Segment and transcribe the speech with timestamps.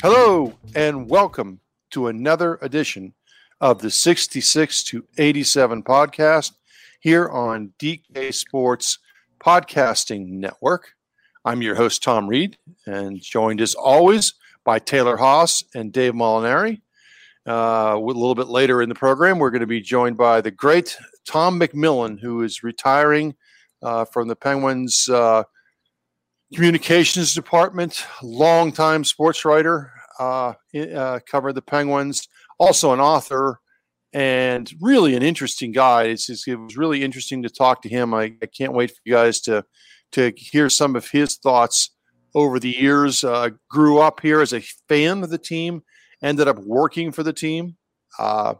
[0.00, 1.58] Hello, and welcome
[1.90, 3.14] to another edition
[3.60, 6.52] of the 66 to 87 podcast
[7.00, 9.00] here on DK Sports
[9.40, 10.92] Podcasting Network.
[11.44, 16.80] I'm your host, Tom Reed, and joined as always by Taylor Haas and Dave Molinari.
[17.44, 20.52] Uh, a little bit later in the program, we're going to be joined by the
[20.52, 20.96] great
[21.26, 23.34] Tom McMillan, who is retiring
[23.82, 25.42] uh, from the Penguins uh,
[26.54, 30.54] communications department, longtime sports writer, uh,
[30.94, 33.60] uh, covered the Penguins, also an author,
[34.12, 36.04] and really an interesting guy.
[36.04, 38.14] It's, it was really interesting to talk to him.
[38.14, 39.64] I, I, can't wait for you guys to
[40.12, 41.94] to hear some of his thoughts
[42.34, 43.22] over the years.
[43.22, 45.82] Uh, grew up here as a fan of the team,
[46.22, 47.76] ended up working for the team.
[48.18, 48.54] Uh,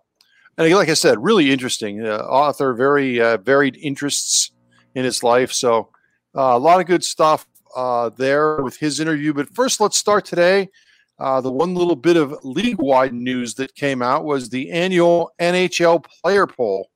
[0.58, 4.50] and like I said, really interesting uh, author, very uh, varied interests
[4.94, 5.52] in his life.
[5.52, 5.90] So
[6.36, 7.46] uh, a lot of good stuff
[7.76, 9.32] uh, there with his interview.
[9.32, 10.68] But first, let's start today.
[11.18, 15.32] Uh, the one little bit of league wide news that came out was the annual
[15.40, 16.90] NHL player poll.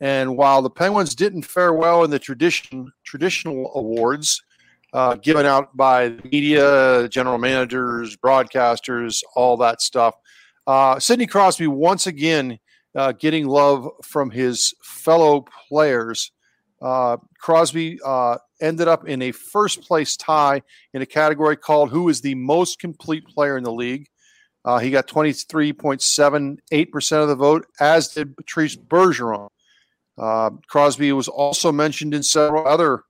[0.00, 4.42] And while the Penguins didn't fare well in the tradition traditional awards
[4.92, 10.14] uh, given out by the media, general managers, broadcasters, all that stuff,
[10.66, 12.58] uh, Sidney Crosby once again
[12.94, 16.32] uh, getting love from his fellow players.
[16.80, 20.62] Uh, Crosby uh, ended up in a first place tie
[20.92, 24.08] in a category called Who is the Most Complete Player in the League.
[24.64, 29.48] Uh, he got 23.78% of the vote, as did Patrice Bergeron.
[30.18, 33.02] Uh, Crosby was also mentioned in several other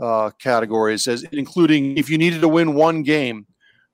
[0.00, 3.46] uh, categories, as including if you needed to win one game,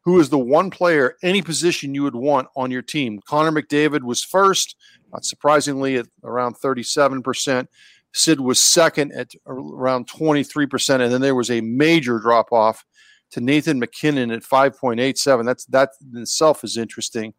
[0.05, 3.21] who is the one player, any position you would want on your team?
[3.27, 4.77] Connor McDavid was first,
[5.13, 7.67] not surprisingly, at around 37%.
[8.15, 11.01] Sid was second at around 23%.
[11.01, 12.85] And then there was a major drop off
[13.33, 15.45] to Nathan MacKinnon at 5.87.
[15.45, 17.35] That's that in itself is interesting.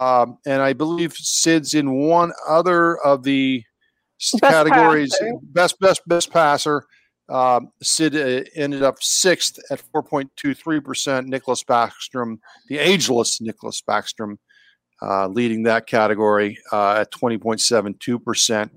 [0.00, 3.64] Um, and I believe Sid's in one other of the
[4.32, 5.38] best categories passer.
[5.42, 6.86] best best best passer
[7.28, 12.38] um, sid uh, ended up sixth at 4.23% nicholas backstrom
[12.68, 14.36] the ageless nicholas backstrom
[15.02, 18.70] uh, leading that category uh, at 20.72%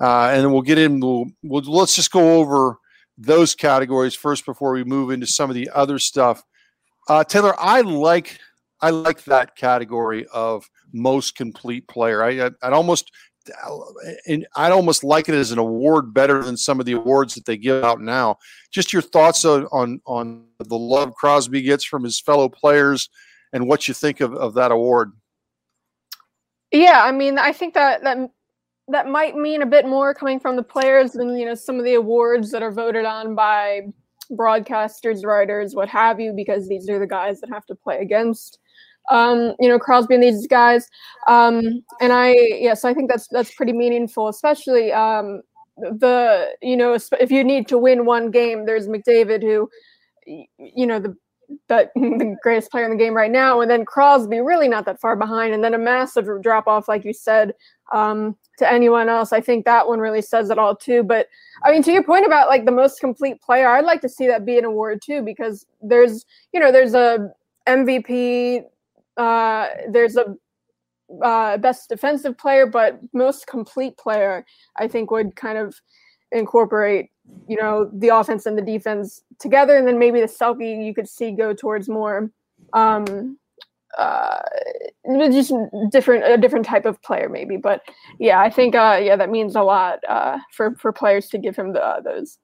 [0.00, 2.78] uh, and we'll get in we'll, we'll, let's just go over
[3.18, 6.42] those categories first before we move into some of the other stuff
[7.08, 8.38] uh, taylor i like
[8.80, 13.10] i like that category of most complete player i i'd almost
[14.26, 17.46] and I'd almost like it as an award better than some of the awards that
[17.46, 18.36] they give out now.
[18.70, 23.08] Just your thoughts on, on the love Crosby gets from his fellow players
[23.52, 25.12] and what you think of, of that award.
[26.70, 28.30] Yeah, I mean, I think that that
[28.88, 31.84] that might mean a bit more coming from the players than you know some of
[31.84, 33.82] the awards that are voted on by
[34.32, 38.58] broadcasters, writers, what have you, because these are the guys that have to play against
[39.10, 40.88] um, you know, Crosby and these guys.
[41.26, 45.42] Um, and I, yes, I think that's that's pretty meaningful, especially um,
[45.76, 49.68] the, you know, if you need to win one game, there's McDavid who,
[50.26, 51.16] you know, the
[51.68, 55.00] that the greatest player in the game right now, and then Crosby really not that
[55.00, 57.52] far behind, and then a massive drop off, like you said,
[57.90, 59.32] um, to anyone else.
[59.32, 61.02] I think that one really says it all too.
[61.02, 61.28] But
[61.64, 64.26] I mean, to your point about like the most complete player, I'd like to see
[64.26, 67.30] that be an award too, because there's you know there's a
[67.66, 68.64] MVP,
[69.16, 70.36] uh, there's a
[71.22, 74.44] uh, best defensive player, but most complete player,
[74.76, 75.74] I think, would kind of
[76.32, 77.10] incorporate,
[77.48, 81.08] you know, the offense and the defense together, and then maybe the Selke you could
[81.08, 82.30] see go towards more,
[82.72, 83.38] um,
[83.98, 84.38] uh,
[85.30, 85.52] just
[85.90, 87.56] different a different type of player maybe.
[87.56, 87.82] But
[88.18, 91.56] yeah, I think uh, yeah, that means a lot uh, for for players to give
[91.56, 92.38] him the uh, those.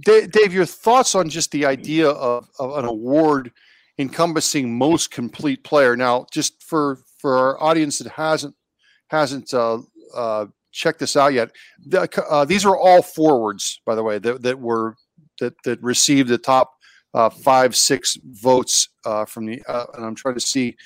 [0.00, 3.50] Dave, your thoughts on just the idea of, of an award
[3.98, 5.96] encompassing most complete player.
[5.96, 8.54] Now, just for for our audience that hasn't
[9.08, 9.78] hasn't uh,
[10.14, 11.50] uh, checked this out yet,
[11.86, 14.96] the, uh, these are all forwards, by the way, that, that were
[15.40, 16.75] that that received the top
[17.16, 19.62] uh, five six votes uh, from the.
[19.66, 20.76] Uh, and I'm trying to see.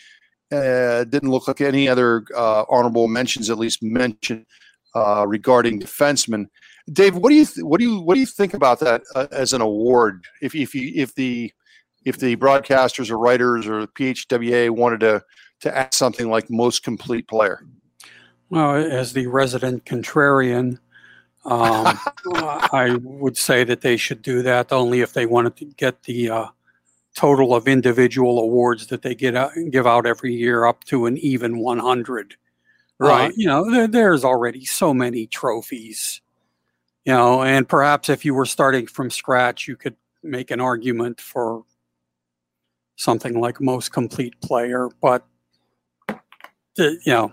[0.50, 4.46] didn't look like any other honorable mentions, at least mentioned
[4.94, 6.46] regarding defensemen.
[6.90, 9.52] Dave, what do you th- what do you what do you think about that as
[9.52, 10.24] an award?
[10.40, 11.52] If if you if the
[12.04, 15.22] if the broadcasters or writers or the PHWA wanted to
[15.60, 17.64] to add something like most complete player?
[18.48, 20.78] Well, as the resident contrarian,
[21.44, 21.98] um,
[22.34, 26.30] I would say that they should do that only if they wanted to get the
[26.30, 26.46] uh,
[27.16, 31.16] total of individual awards that they get out, give out every year up to an
[31.18, 32.36] even 100.
[33.00, 33.30] Uh, right.
[33.30, 36.20] Uh, you know, there, there's already so many trophies.
[37.06, 41.20] You know, and perhaps if you were starting from scratch, you could make an argument
[41.20, 41.64] for
[42.96, 44.88] something like most complete player.
[45.00, 45.24] But
[46.76, 47.32] the, you know,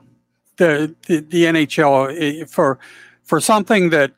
[0.56, 2.80] the, the the NHL eh, for
[3.28, 4.14] for something that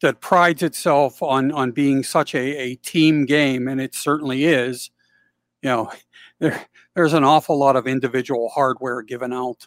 [0.00, 4.90] that prides itself on on being such a, a team game, and it certainly is.
[5.62, 5.92] You know,
[6.40, 9.66] there, there's an awful lot of individual hardware given out.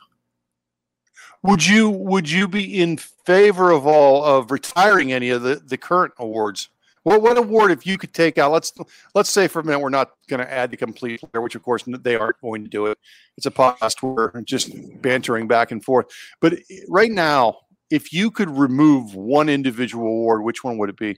[1.43, 5.77] Would you would you be in favor of all of retiring any of the, the
[5.77, 6.69] current awards?
[7.03, 8.51] What what award if you could take out?
[8.51, 8.73] Let's
[9.15, 11.63] let's say for a minute we're not going to add the complete player, which of
[11.63, 12.97] course they aren't going to do it.
[13.37, 16.07] It's a podcast we're just bantering back and forth.
[16.41, 20.97] But eh, right now, if you could remove one individual award, which one would it
[20.97, 21.17] be?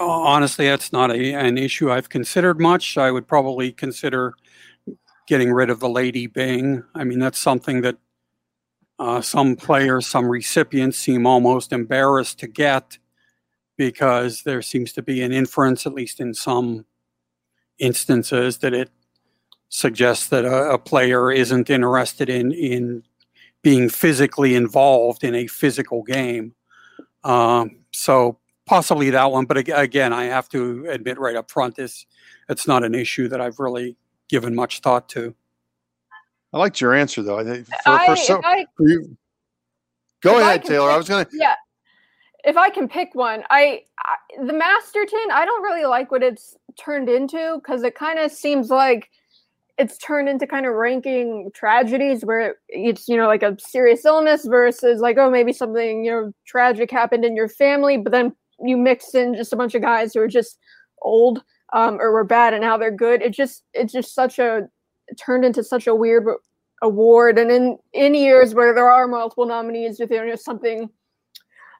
[0.00, 2.98] Honestly, that's not a, an issue I've considered much.
[2.98, 4.34] I would probably consider
[5.26, 6.84] getting rid of the Lady Byng.
[6.94, 7.96] I mean, that's something that
[8.98, 12.98] uh, some players, some recipients seem almost embarrassed to get
[13.76, 16.84] because there seems to be an inference, at least in some
[17.78, 18.90] instances, that it
[19.68, 23.04] suggests that a, a player isn't interested in in
[23.62, 26.54] being physically involved in a physical game.
[27.24, 32.06] Um, so possibly that one, but again, I have to admit right up front, this
[32.48, 33.96] it's not an issue that I've really
[34.28, 35.34] given much thought to.
[36.52, 37.38] I liked your answer though.
[37.38, 39.16] I think for, I, for so, I, you,
[40.22, 40.88] go ahead, Taylor.
[40.88, 41.26] Pick, I was gonna.
[41.32, 41.54] Yeah,
[42.44, 44.16] if I can pick one, I, I
[44.46, 45.28] the Masterton.
[45.32, 49.10] I don't really like what it's turned into because it kind of seems like
[49.78, 54.44] it's turned into kind of ranking tragedies where it's you know like a serious illness
[54.44, 58.76] versus like oh maybe something you know tragic happened in your family, but then you
[58.76, 60.58] mix in just a bunch of guys who are just
[61.02, 61.42] old
[61.72, 63.22] um, or were bad and now they're good.
[63.22, 64.68] It just it's just such a
[65.16, 66.26] turned into such a weird
[66.82, 67.38] award.
[67.38, 70.90] And in in years where there are multiple nominees, if there's something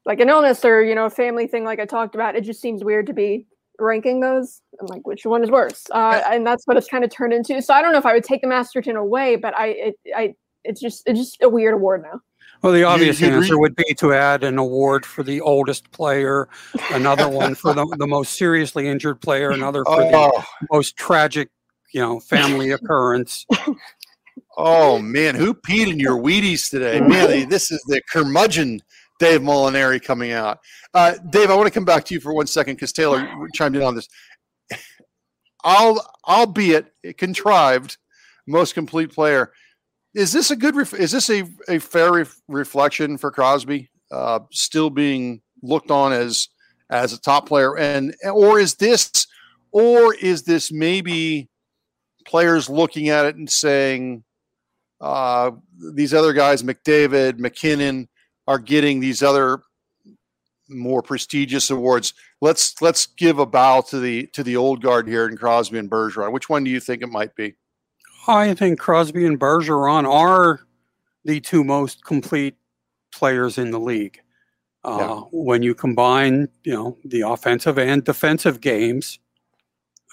[0.07, 2.61] like an illness or you know a family thing, like I talked about, it just
[2.61, 3.47] seems weird to be
[3.79, 4.61] ranking those.
[4.81, 5.85] I'm like, which one is worse?
[5.91, 7.61] Uh, and that's what it's kind of turned into.
[7.63, 10.35] So I don't know if I would take the Masterton away, but I it, I
[10.65, 12.21] it's just it's just a weird award now.
[12.63, 16.49] Well, the obvious you, answer would be to add an award for the oldest player,
[16.91, 20.11] another one for the, the most seriously injured player, another for oh.
[20.11, 21.51] the most tragic
[21.93, 23.47] you know, family occurrence.
[24.57, 27.01] Oh man, who peed in your Wheaties today?
[27.01, 28.81] Man, this is the curmudgeon
[29.19, 30.59] Dave Molinari coming out.
[30.95, 33.77] Uh, Dave, I want to come back to you for one second because Taylor chimed
[33.77, 34.09] in on this.
[35.65, 37.97] I'll, albeit contrived,
[38.47, 39.53] most complete player.
[40.15, 40.77] Is this a good?
[40.77, 43.91] Ref- is this a, a fair ref- reflection for Crosby?
[44.11, 46.49] Uh, still being looked on as
[46.91, 49.27] as a top player, and or is this,
[49.73, 51.49] or is this maybe
[52.27, 54.25] players looking at it and saying,
[55.01, 55.51] uh,
[55.95, 58.09] these other guys, McDavid, MacKinnon,
[58.49, 59.61] are getting these other
[60.69, 62.15] more prestigious awards.
[62.41, 65.91] Let's let's give a bow to the to the old guard here in Crosby and
[65.91, 66.33] Bergeron.
[66.33, 67.55] Which one do you think it might be?
[68.27, 70.61] I think Crosby and Bergeron are
[71.25, 72.57] the two most complete
[73.13, 74.19] players in the league.
[74.83, 75.21] Uh, yeah.
[75.31, 79.19] When you combine, you know, the offensive and defensive games,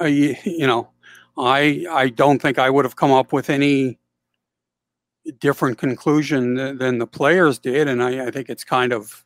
[0.02, 0.90] uh, you, you know,
[1.38, 3.98] I I don't think I would have come up with any
[5.40, 9.24] different conclusion than, than the players did, and I, I think it's kind of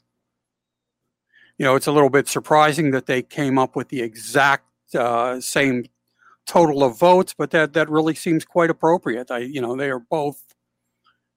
[1.57, 4.65] you know it's a little bit surprising that they came up with the exact
[4.95, 5.85] uh, same
[6.45, 9.31] total of votes, but that that really seems quite appropriate.
[9.31, 10.41] I you know they are both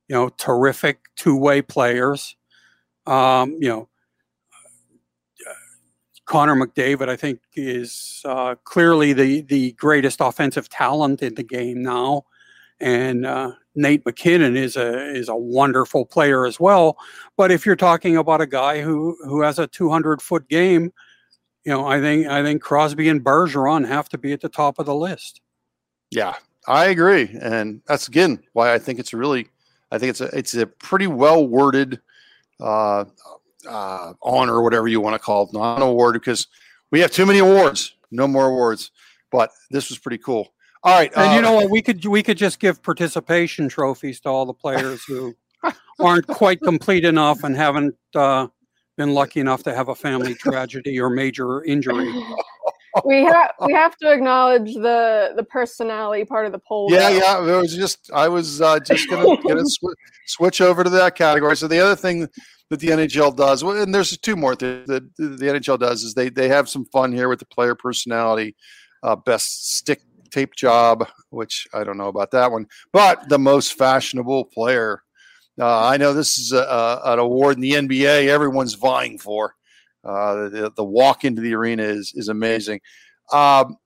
[0.09, 2.37] you know terrific two way players.
[3.07, 3.88] Um, you know
[6.25, 11.83] Connor McDavid, I think, is uh, clearly the the greatest offensive talent in the game
[11.83, 12.25] now,
[12.81, 16.99] and uh, Nate MacKinnon is a is a wonderful player as well.
[17.37, 20.93] But if you're talking about a guy who who has a 200 foot game,
[21.64, 24.79] you know, I think I think Crosby and Bergeron have to be at the top
[24.79, 25.41] of the list.
[26.11, 26.35] Yeah,
[26.67, 29.49] I agree, and that's again why I think it's really,
[29.91, 32.00] I think it's a it's a pretty well worded
[32.61, 33.05] uh,
[33.69, 36.49] uh, honor, or whatever you want to call it, not an award because
[36.91, 37.95] we have too many awards.
[38.11, 38.91] No more awards,
[39.31, 40.52] but this was pretty cool.
[40.85, 41.71] All right, and uh, you know what?
[41.71, 45.35] We could we could just give participation trophies to all the players who
[46.01, 48.49] aren't quite complete enough and haven't uh,
[48.97, 52.12] been lucky enough to have a family tragedy or major injury.
[53.05, 56.89] we have we have to acknowledge the the personality part of the poll.
[56.91, 57.47] Yeah, though.
[57.47, 57.57] yeah.
[57.59, 59.95] It was just I was uh, just gonna, gonna sw-
[60.27, 61.57] switch over to that category.
[61.57, 62.29] So the other thing
[62.71, 66.15] that the NHL does, and there's two more things that the, the NHL does is
[66.15, 68.57] they they have some fun here with the player personality,
[69.03, 73.75] uh, best stick tape job, which I don't know about that one, but the most
[73.75, 75.03] fashionable player.
[75.61, 79.55] Uh, I know this is a, a, an award in the NBA everyone's vying for.
[80.05, 82.81] Uh, the, the walk into the arena is is amazing.
[83.33, 83.77] Um,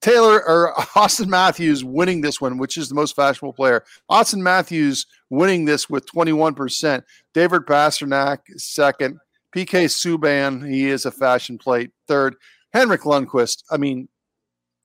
[0.00, 3.84] Taylor or Auston Matthews winning this one, which is the most fashionable player.
[4.10, 7.02] Auston Matthews winning this with 21%.
[7.34, 9.18] David Pastrnak second.
[9.56, 12.36] PK Subban, he is a fashion plate third.
[12.74, 14.08] Henrik Lundqvist, I mean,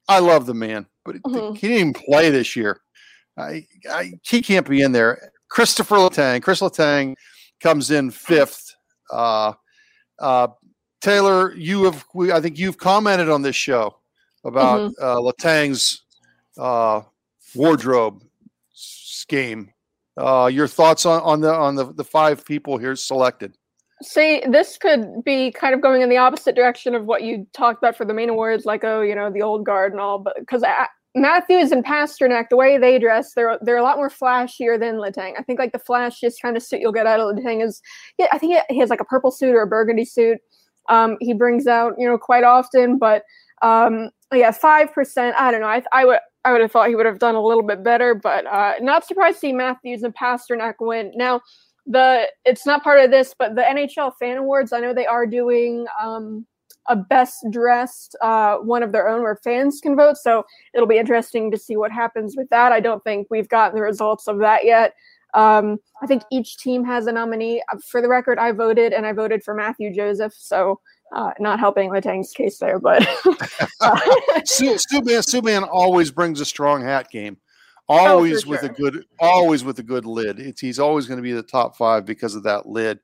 [0.07, 1.55] I love the man, but mm-hmm.
[1.55, 2.81] he didn't even play this year.
[3.37, 5.31] I, I, he can't be in there.
[5.49, 7.15] Christopher Letang, Chris Letang
[7.59, 8.75] comes in fifth.
[9.11, 9.53] Uh,
[10.19, 10.47] uh,
[11.01, 13.97] Taylor, you have, we, I think you've commented on this show
[14.43, 15.03] about mm-hmm.
[15.03, 16.03] uh, Letang's
[16.57, 17.01] uh,
[17.55, 18.23] wardrobe
[18.73, 19.71] scheme.
[20.15, 23.57] Uh, your thoughts on, on the on the, the five people here selected?
[24.03, 27.81] See, this could be kind of going in the opposite direction of what you talked
[27.81, 30.19] about for the main awards, like oh, you know, the old guard and all.
[30.19, 30.63] But because
[31.15, 35.33] Matthews and Pastrnak, the way they dress, they're they're a lot more flashier than Letang.
[35.37, 37.81] I think like the flashiest kind of suit you'll get out of Letang is,
[38.17, 40.39] yeah, I think he has like a purple suit or a burgundy suit.
[40.89, 43.23] Um, he brings out you know quite often, but
[43.61, 45.35] um, yeah, five percent.
[45.37, 45.67] I don't know.
[45.67, 48.15] I I would I would have thought he would have done a little bit better,
[48.15, 51.11] but uh, not surprised to see Matthews and Pastrnak win.
[51.15, 51.41] Now
[51.85, 54.73] the it's not part of this, but the NHL Fan Awards.
[54.73, 55.85] I know they are doing.
[56.01, 56.45] Um,
[56.89, 60.17] a best dressed uh, one of their own where fans can vote.
[60.17, 62.71] So it'll be interesting to see what happens with that.
[62.71, 64.93] I don't think we've gotten the results of that yet.
[65.33, 67.63] Um, I think each team has a nominee.
[67.71, 70.33] Uh, for the record, I voted and I voted for Matthew Joseph.
[70.37, 70.79] So
[71.15, 73.01] uh, not helping Letang's case there, but
[73.81, 73.99] uh,
[74.45, 77.37] Subban, Subban always brings a strong hat game.
[77.89, 78.69] Always oh, with sure.
[78.69, 80.39] a good, always with a good lid.
[80.39, 82.99] It's he's always going to be the top five because of that lid.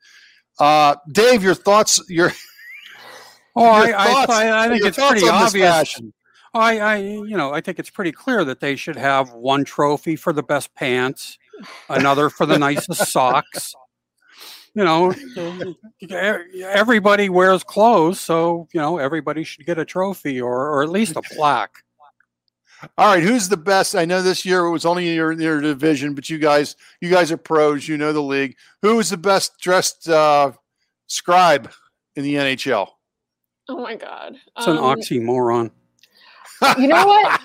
[0.57, 2.01] Uh, Dave, your thoughts?
[2.09, 2.31] Your
[3.55, 5.99] Oh, I, thoughts, I, I, think it's pretty obvious.
[6.53, 10.15] I, I, you know, I think it's pretty clear that they should have one trophy
[10.15, 11.37] for the best pants,
[11.89, 13.75] another for the nicest socks.
[14.75, 15.13] You know,
[16.63, 21.15] everybody wears clothes, so you know everybody should get a trophy or, or at least
[21.15, 21.83] a plaque.
[22.97, 23.95] All right, who's the best?
[23.95, 27.31] I know this year it was only your your division, but you guys, you guys
[27.31, 27.87] are pros.
[27.87, 28.55] You know the league.
[28.81, 30.53] Who is the best dressed uh,
[31.07, 31.71] scribe
[32.15, 32.89] in the NHL?
[33.67, 34.35] Oh my god.
[34.57, 35.71] It's um, an oxymoron.
[36.77, 37.41] You know what?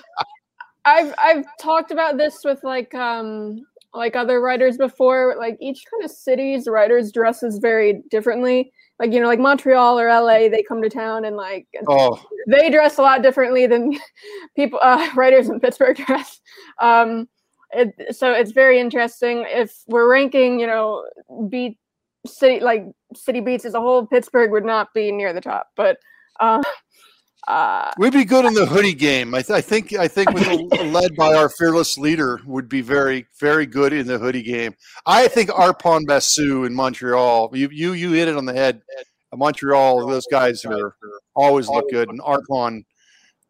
[0.84, 5.36] I've I've talked about this with like um like other writers before.
[5.38, 8.72] Like each kind of city's writers dresses very differently.
[8.98, 12.22] Like you know, like Montreal or LA, they come to town and like oh.
[12.46, 13.98] they dress a lot differently than
[14.56, 16.40] people uh, writers in Pittsburgh dress.
[16.80, 17.28] Um,
[17.72, 19.44] it, so it's very interesting.
[19.48, 21.04] If we're ranking, you know,
[21.48, 21.78] beat
[22.24, 25.98] city like city beats as a whole, Pittsburgh would not be near the top, but
[26.38, 26.62] uh,
[27.46, 29.34] uh, We'd be good in the hoodie game.
[29.34, 29.92] I, th- I think.
[29.94, 30.32] I think,
[30.92, 34.74] led by our fearless leader, would be very, very good in the hoodie game.
[35.04, 37.50] I think Arpon Basu in Montreal.
[37.52, 38.82] You, you, you hit it on the head.
[39.36, 40.96] Montreal, those guys are
[41.34, 42.84] always look good, and Arpon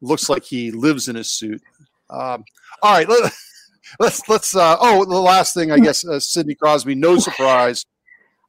[0.00, 1.62] looks like he lives in his suit.
[2.10, 2.44] Um,
[2.82, 3.32] all right, let,
[4.00, 4.28] let's.
[4.28, 6.94] let's uh, oh, the last thing, I guess, uh, Sidney Crosby.
[6.94, 7.84] No surprise,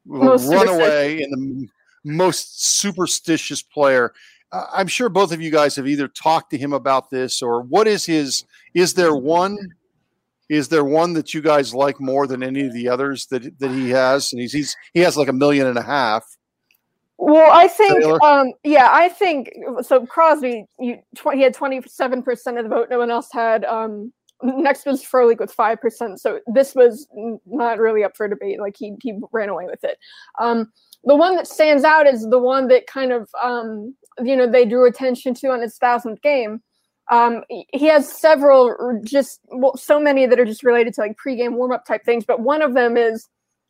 [0.06, 1.68] runaway run away in the
[2.04, 4.14] most superstitious player.
[4.74, 7.88] I'm sure both of you guys have either talked to him about this or what
[7.88, 8.46] is his?
[8.74, 9.58] Is there one?
[10.50, 13.72] Is there one that you guys like more than any of the others that that
[13.72, 14.32] he has?
[14.32, 16.24] And he's, he's he has like a million and a half.
[17.18, 19.50] Well, I think, um, yeah, I think
[19.82, 20.06] so.
[20.06, 22.90] Crosby, you, tw- he had twenty seven percent of the vote.
[22.90, 23.64] No one else had.
[23.64, 24.12] Um,
[24.44, 26.20] next was Frolik with five percent.
[26.20, 27.08] So this was
[27.46, 28.60] not really up for debate.
[28.60, 29.98] Like he he ran away with it.
[30.40, 30.72] Um,
[31.06, 34.66] the one that stands out is the one that kind of um, you know they
[34.66, 36.62] drew attention to on his thousandth game.
[37.12, 41.54] Um, he has several, just well, so many that are just related to like pregame
[41.54, 42.26] warm up type things.
[42.26, 43.28] But one of them is,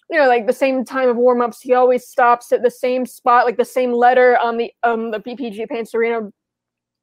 [0.10, 3.06] you know, like the same time of warm ups, he always stops at the same
[3.06, 6.32] spot, like the same letter on the um the PPG Paints Arena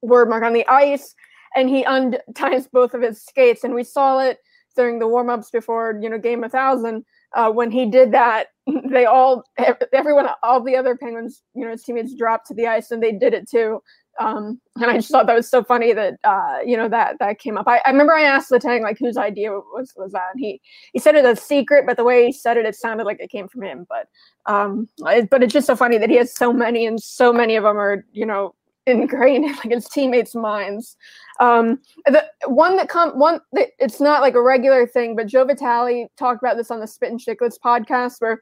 [0.01, 1.15] word mark on the ice,
[1.55, 3.65] and he unties both of his skates.
[3.65, 4.39] And we saw it
[4.75, 8.49] during the warm ups before you know game a thousand uh, when he did that,
[8.91, 9.45] they all,
[9.93, 13.13] everyone, all the other Penguins, you know, his teammates dropped to the ice and they
[13.13, 13.83] did it too.
[14.21, 17.39] Um, and I just thought that was so funny that, uh, you know, that, that
[17.39, 17.67] came up.
[17.67, 20.29] I, I remember I asked Letang, like, whose idea was, was that?
[20.35, 20.61] And he,
[20.93, 23.31] he said it as secret, but the way he said it, it sounded like it
[23.31, 23.87] came from him.
[23.89, 24.09] But,
[24.45, 27.57] um, it, but it's just so funny that he has so many and so many
[27.57, 28.55] of them are, you know,
[28.87, 30.97] ingrained in like his teammates' minds.
[31.41, 35.45] Um, the one that come one that it's not like a regular thing, but Joe
[35.45, 38.41] Vitale talked about this on the Spit and Chicklets podcast, where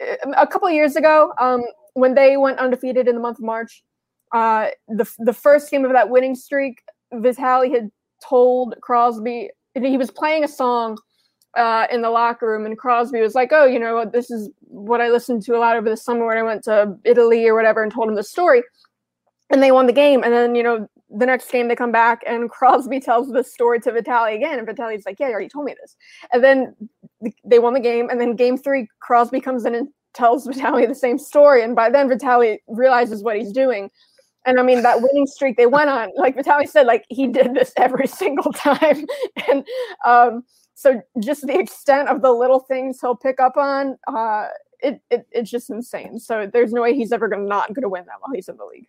[0.00, 1.62] uh, a couple years ago, um,
[1.94, 3.82] when they went undefeated in the month of March,
[4.32, 7.90] uh, the the first game of that winning streak, Vitale had
[8.26, 10.96] told Crosby he was playing a song
[11.56, 15.00] uh, in the locker room, and Crosby was like, "Oh, you know, this is what
[15.00, 17.82] I listened to a lot over the summer when I went to Italy or whatever,"
[17.82, 18.62] and told him the story.
[19.50, 20.22] And they won the game.
[20.24, 23.80] And then, you know, the next game they come back and Crosby tells the story
[23.80, 24.58] to Vitale again.
[24.58, 25.96] And Vitale's like, Yeah, you already told me this.
[26.32, 26.74] And then
[27.44, 28.10] they won the game.
[28.10, 31.62] And then game three, Crosby comes in and tells Vitale the same story.
[31.62, 33.90] And by then, Vitale realizes what he's doing.
[34.46, 37.54] And I mean, that winning streak they went on, like Vitale said, like he did
[37.54, 39.04] this every single time.
[39.48, 39.64] and
[40.04, 44.46] um, so just the extent of the little things he'll pick up on, uh,
[44.80, 46.18] it, it it's just insane.
[46.18, 48.64] So there's no way he's ever gonna not gonna win that while he's in the
[48.64, 48.86] league.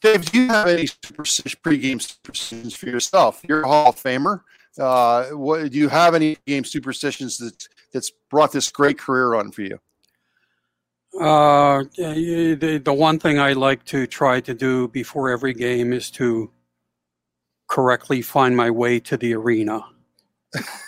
[0.00, 3.42] Dave, do you have any superstition, pregame superstitions for yourself?
[3.46, 4.42] You're a Hall of Famer.
[4.78, 9.50] Uh, what do you have any game superstitions that that's brought this great career on
[9.50, 9.78] for you?
[11.20, 16.10] Uh, the, the one thing I like to try to do before every game is
[16.12, 16.50] to
[17.68, 19.82] correctly find my way to the arena.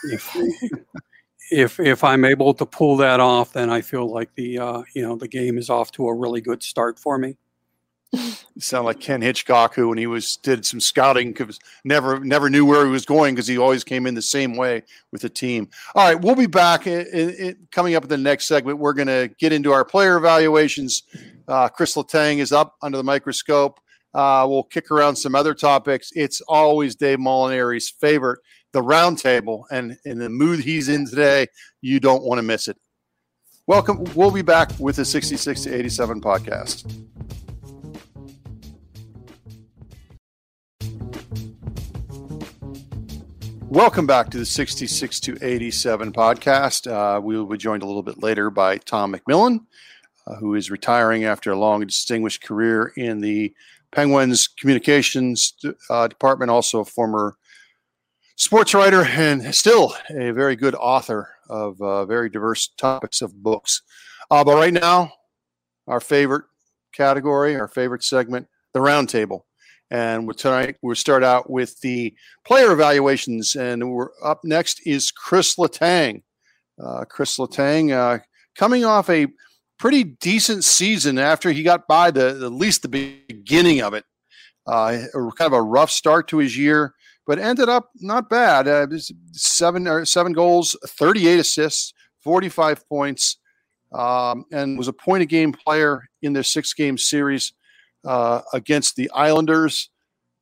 [0.04, 0.36] if,
[1.50, 5.02] if if I'm able to pull that off, then I feel like the uh, you
[5.02, 7.36] know the game is off to a really good start for me.
[8.58, 12.66] Sound like Ken Hitchcock, who when he was did some scouting, because never never knew
[12.66, 15.68] where he was going because he always came in the same way with the team.
[15.94, 16.86] All right, we'll be back.
[16.86, 20.18] In, in, coming up in the next segment, we're going to get into our player
[20.18, 21.04] evaluations.
[21.48, 23.80] Uh, Chris Letang is up under the microscope.
[24.12, 26.10] Uh, we'll kick around some other topics.
[26.14, 28.40] It's always Dave Molinari's favorite,
[28.72, 31.46] the roundtable, and in the mood he's in today,
[31.80, 32.76] you don't want to miss it.
[33.66, 34.04] Welcome.
[34.14, 36.84] We'll be back with the 66 to 87 podcast.
[43.72, 46.86] Welcome back to the 66 to 87 podcast.
[46.86, 49.64] Uh, we will be joined a little bit later by Tom McMillan,
[50.26, 53.54] uh, who is retiring after a long and distinguished career in the
[53.90, 55.54] Penguins communications
[55.88, 57.38] uh, department, also a former
[58.36, 63.80] sports writer and still a very good author of uh, very diverse topics of books.
[64.30, 65.10] Uh, but right now,
[65.86, 66.44] our favorite
[66.92, 69.44] category, our favorite segment, the roundtable.
[69.92, 72.14] And tonight we'll start out with the
[72.46, 73.54] player evaluations.
[73.54, 76.22] And we're up next is Chris Letang.
[76.82, 78.20] Uh, Chris Letang uh,
[78.56, 79.26] coming off a
[79.78, 82.88] pretty decent season after he got by the at least the
[83.28, 84.06] beginning of it.
[84.66, 86.94] Uh, kind of a rough start to his year,
[87.26, 88.66] but ended up not bad.
[88.66, 88.86] Uh,
[89.32, 93.36] seven or seven goals, 38 assists, 45 points,
[93.92, 97.52] um, and was a point a game player in their six game series
[98.04, 99.90] uh, against the Islanders.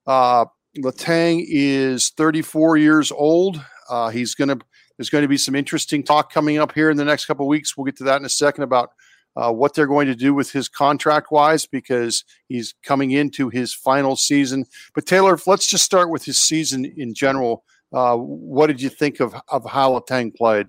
[0.06, 0.46] Uh,
[0.78, 3.62] Letang is 34 years old.
[3.88, 4.58] Uh, he's going to.
[4.96, 7.74] There's going to be some interesting talk coming up here in the next couple weeks.
[7.74, 8.90] We'll get to that in a second about
[9.34, 13.72] uh, what they're going to do with his contract wise because he's coming into his
[13.72, 14.66] final season.
[14.94, 17.64] But Taylor, let's just start with his season in general.
[17.92, 20.66] Uh, what did you think of of how Letang played?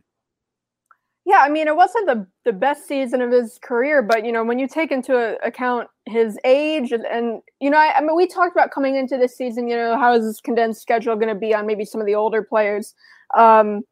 [1.25, 4.43] Yeah, I mean, it wasn't the the best season of his career, but you know,
[4.43, 8.25] when you take into account his age and, and you know, I, I, mean, we
[8.25, 9.67] talked about coming into this season.
[9.67, 12.15] You know, how is this condensed schedule going to be on maybe some of the
[12.15, 12.95] older players?
[13.37, 13.83] Um,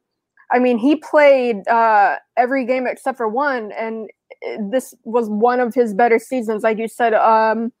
[0.52, 4.10] I mean, he played uh, every game except for one, and
[4.58, 7.14] this was one of his better seasons, like you said.
[7.14, 7.72] Um,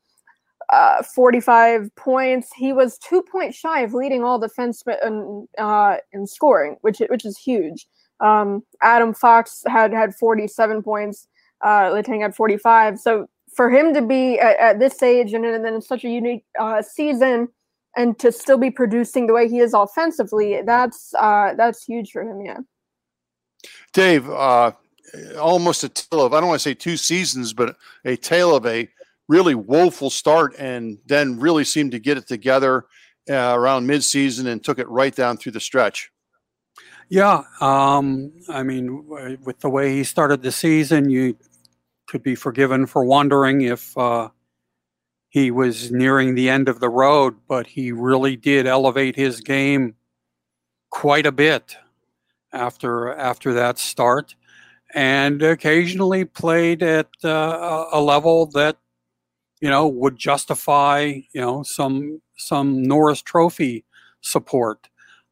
[0.72, 2.50] uh, 45 points.
[2.56, 7.36] He was two points shy of leading all defensemen uh, in scoring, which which is
[7.36, 7.88] huge.
[8.20, 11.28] Um, Adam Fox had had 47 points.
[11.62, 12.98] Uh, had 45.
[12.98, 16.08] So for him to be at, at this age and, and then in such a
[16.08, 17.48] unique uh, season
[17.96, 22.22] and to still be producing the way he is offensively, that's uh, that's huge for
[22.22, 22.40] him.
[22.44, 22.58] Yeah.
[23.92, 24.72] Dave, uh,
[25.38, 28.64] almost a tale of I don't want to say two seasons, but a tale of
[28.66, 28.88] a
[29.28, 32.86] really woeful start, and then really seemed to get it together
[33.28, 36.10] uh, around midseason and took it right down through the stretch.
[37.10, 39.04] Yeah, um, I mean,
[39.44, 41.36] with the way he started the season, you
[42.08, 44.30] could be forgiven for wondering if uh,
[45.30, 49.96] he was nearing the end of the road, but he really did elevate his game
[50.90, 51.76] quite a bit
[52.52, 54.36] after after that start,
[54.94, 58.78] and occasionally played at uh, a level that
[59.62, 61.02] you know would justify
[61.34, 63.86] you know some some Norris Trophy
[64.22, 64.89] support.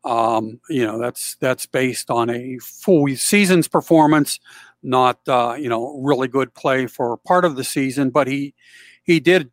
[0.09, 4.40] Um, you know, that's that's based on a full season's performance,
[4.83, 8.09] not uh, you know really good play for part of the season.
[8.09, 8.55] But he
[9.03, 9.51] he did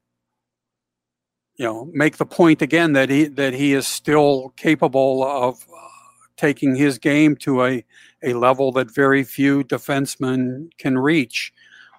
[1.58, 5.90] you know make the point again that he that he is still capable of uh,
[6.38, 7.86] taking his game to a
[8.24, 11.54] a level that very few defensemen can reach.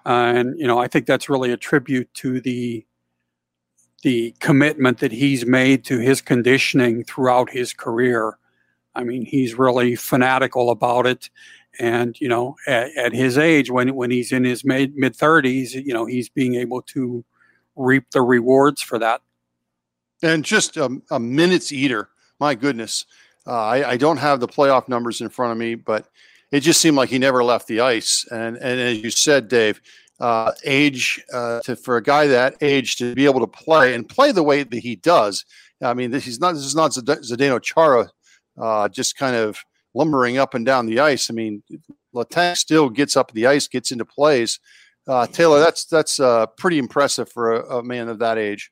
[0.05, 2.85] And you know, I think that's really a tribute to the
[4.03, 8.37] the commitment that he's made to his conditioning throughout his career.
[8.97, 11.29] I mean, he's really fanatical about it.
[11.79, 15.73] And, you know, at, at his age, when, when he's in his mid mid 30s,
[15.73, 17.23] you know, he's being able to
[17.75, 19.21] reap the rewards for that.
[20.23, 22.09] And just a, a minutes eater.
[22.39, 23.05] My goodness.
[23.45, 26.09] Uh, I, I, don't have the playoff numbers in front of me, but
[26.51, 28.25] it just seemed like he never left the ice.
[28.29, 29.79] And, and as you said, Dave,
[30.19, 34.09] uh, age uh, to, for a guy that age to be able to play and
[34.09, 35.45] play the way that he does.
[35.81, 38.09] I mean, this, he's not, this is not Zdeno Chara
[38.57, 39.57] uh, just kind of
[39.93, 41.29] lumbering up and down the ice.
[41.29, 41.63] I mean,
[42.15, 44.59] Letang still gets up the ice, gets into plays.
[45.07, 48.71] Uh, Taylor, that's that's uh, pretty impressive for a, a, man of that age.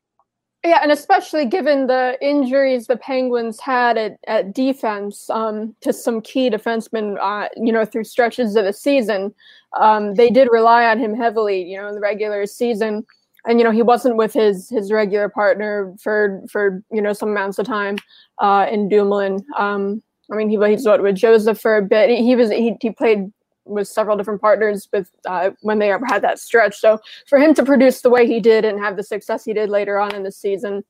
[0.65, 6.21] Yeah, and especially given the injuries the Penguins had at, at defense um, to some
[6.21, 9.33] key defensemen, uh, you know, through stretches of the season,
[9.79, 13.05] um, they did rely on him heavily, you know, in the regular season.
[13.47, 17.29] And you know, he wasn't with his his regular partner for for you know some
[17.29, 17.97] amounts of time
[18.39, 19.45] uh, in Dumoulin.
[19.57, 22.09] Um, I mean, he he's what with Joseph for a bit.
[22.09, 23.31] He, he was he, he played
[23.65, 26.79] with several different partners with uh, when they had that stretch.
[26.79, 29.69] So for him to produce the way he did and have the success he did
[29.69, 30.83] later on in the season,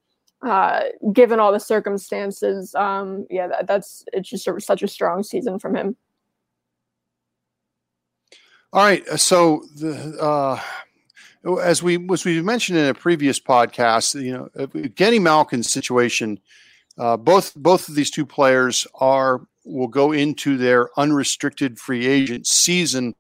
[0.45, 0.81] uh,
[1.13, 5.59] given all the circumstances, um, yeah, that, that's it's just a, such a strong season
[5.59, 5.95] from him.
[8.71, 10.17] All right, so the.
[10.21, 10.61] Uh
[11.62, 16.39] as we as we mentioned in a previous podcast, you know, Genny Malkin's situation
[16.97, 22.47] uh, both both of these two players are will go into their unrestricted free agent
[22.47, 23.15] season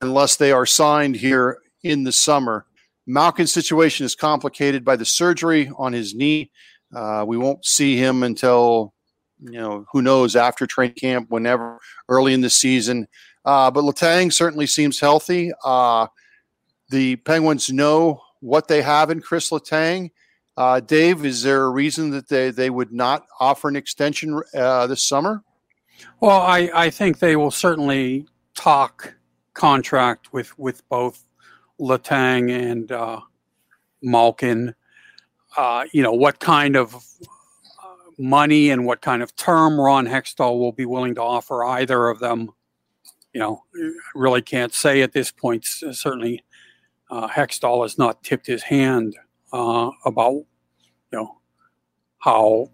[0.00, 2.66] unless they are signed here in the summer.
[3.06, 6.50] Malkin's situation is complicated by the surgery on his knee.
[6.94, 8.94] Uh, we won't see him until
[9.40, 13.06] you know who knows after training camp, whenever early in the season.
[13.44, 15.52] Uh, but Letang certainly seems healthy.
[16.94, 20.12] The Penguins know what they have in Chris Letang
[20.56, 24.86] uh, Dave, is there a reason that they, they would not offer an extension uh,
[24.86, 25.42] this summer?
[26.20, 29.14] Well, I, I think they will certainly talk
[29.54, 31.26] contract with, with both
[31.80, 33.20] Letang and uh,
[34.00, 34.76] Malkin.
[35.56, 37.00] Uh, you know, what kind of uh,
[38.18, 42.20] money and what kind of term Ron Hextall will be willing to offer either of
[42.20, 42.50] them.
[43.32, 43.64] You know,
[44.14, 45.64] really can't say at this point.
[45.64, 46.44] Certainly,
[47.14, 49.16] uh, Hextall has not tipped his hand
[49.52, 51.38] uh, about you know
[52.18, 52.70] how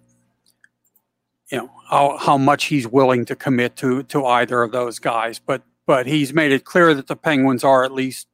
[1.52, 5.38] you know how how much he's willing to commit to to either of those guys.
[5.38, 8.28] But but he's made it clear that the Penguins are at least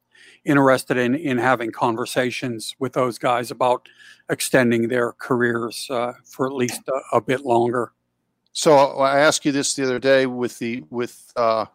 [0.45, 3.89] interested in in having conversations with those guys about
[4.29, 7.91] extending their careers uh, for at least a, a, bit longer.
[8.53, 11.65] So I asked you this the other day with the with uh,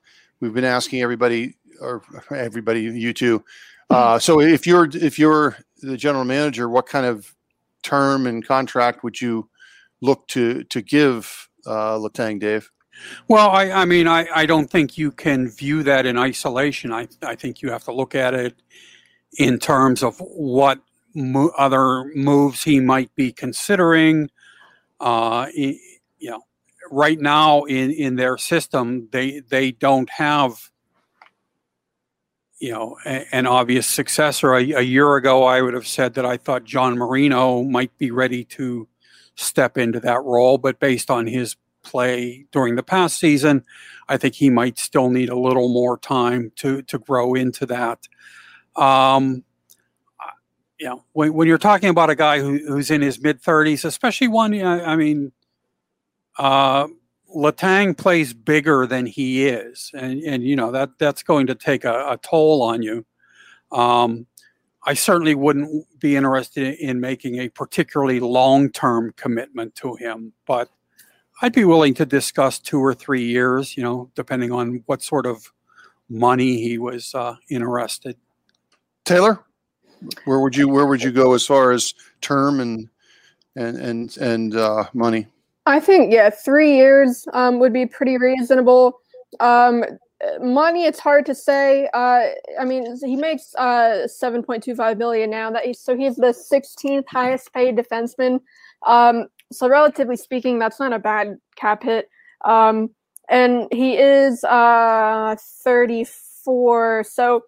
[0.41, 3.45] we've been asking everybody or everybody you two.
[3.93, 7.35] Uh, so if you're if you're the general manager, what kind of
[7.83, 9.51] term and contract would you
[10.01, 12.71] look to to give uh, Letang, Dave?
[13.29, 16.93] Well, I, I mean, I, I don't think you can view that in isolation.
[16.93, 18.63] I, I think you have to look at it
[19.39, 20.79] in terms of what
[21.15, 24.31] mo- other moves he might be considering.
[25.01, 25.77] Uh, you
[26.23, 26.43] know,
[26.91, 30.71] right now in, in their system, they they don't have
[32.63, 34.55] you know, a, an obvious successor.
[34.55, 38.13] A, a, year ago, I would have said that I thought John Marino might be
[38.13, 38.87] ready to
[39.35, 43.65] step into that role, but based on his play during the past season,
[44.09, 47.99] I think he might still need a little more time to to grow into that.
[48.77, 49.43] Um,
[50.79, 53.85] you know, when, when you're talking about a guy who, who's in his mid 30s,
[53.85, 55.33] especially one, I mean,
[56.39, 56.87] uh,
[57.35, 61.85] Letang plays bigger than he is, and and you know that that's going to take
[61.85, 63.05] a, a toll on you.
[63.71, 64.27] Um,
[64.85, 70.69] I certainly wouldn't be interested in making a particularly long-term commitment to him, but
[71.41, 73.77] I'd be willing to discuss two or three years.
[73.77, 75.51] You know, depending on what sort of
[76.09, 78.17] money he was uh, interested.
[79.05, 79.45] Taylor,
[80.25, 82.89] where would you where would you go as far as term and
[83.57, 85.27] and and and uh, money?
[85.67, 88.99] I think yeah, three years um, would be pretty reasonable.
[89.41, 89.85] Um,
[90.41, 91.89] money, it's hard to say.
[91.95, 92.29] Uh,
[92.61, 95.51] I mean, he makes uh, seven point two five million now.
[95.51, 98.41] That so he's the sixteenth highest paid defenseman.
[98.87, 102.09] Um, so relatively speaking, that's not a bad cap hit.
[102.45, 102.91] Um,
[103.29, 106.07] and he is uh, thirty
[106.45, 107.05] four.
[107.05, 107.43] So,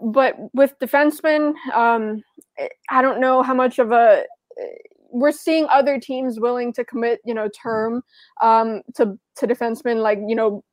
[0.00, 2.22] but with defensemen, um,
[2.90, 4.24] I don't know how much of a
[5.14, 8.02] we're seeing other teams willing to commit, you know, term
[8.42, 10.02] um, to to defensemen.
[10.02, 10.64] Like you know,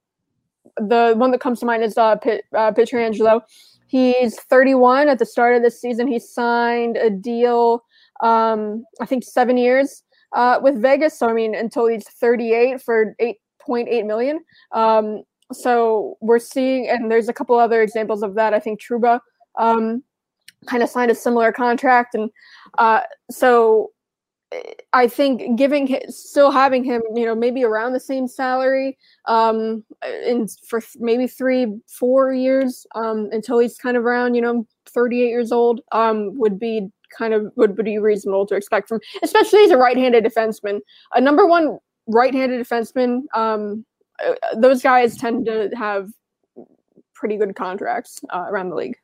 [0.77, 3.41] the one that comes to mind is uh, Pit, uh, Pietrangelo.
[3.87, 6.07] He's 31 at the start of this season.
[6.07, 7.83] He signed a deal,
[8.23, 11.19] um, I think, seven years uh, with Vegas.
[11.19, 14.39] So I mean, until he's 38 for 8.8 million.
[14.71, 15.23] Um,
[15.53, 18.53] so we're seeing, and there's a couple other examples of that.
[18.53, 19.19] I think Trouba
[19.59, 20.01] um,
[20.65, 22.31] kind of signed a similar contract, and
[22.77, 23.91] uh, so
[24.93, 29.83] I think giving still having him, you know, maybe around the same salary, um,
[30.25, 35.27] in for maybe three, four years, um, until he's kind of around, you know, 38
[35.27, 39.71] years old, um, would be kind of would be reasonable to expect from, especially as
[39.71, 40.79] a right-handed defenseman.
[41.13, 43.85] A number one right-handed defenseman, um,
[44.25, 46.09] uh, those guys tend to have
[47.13, 48.97] pretty good contracts uh, around the league.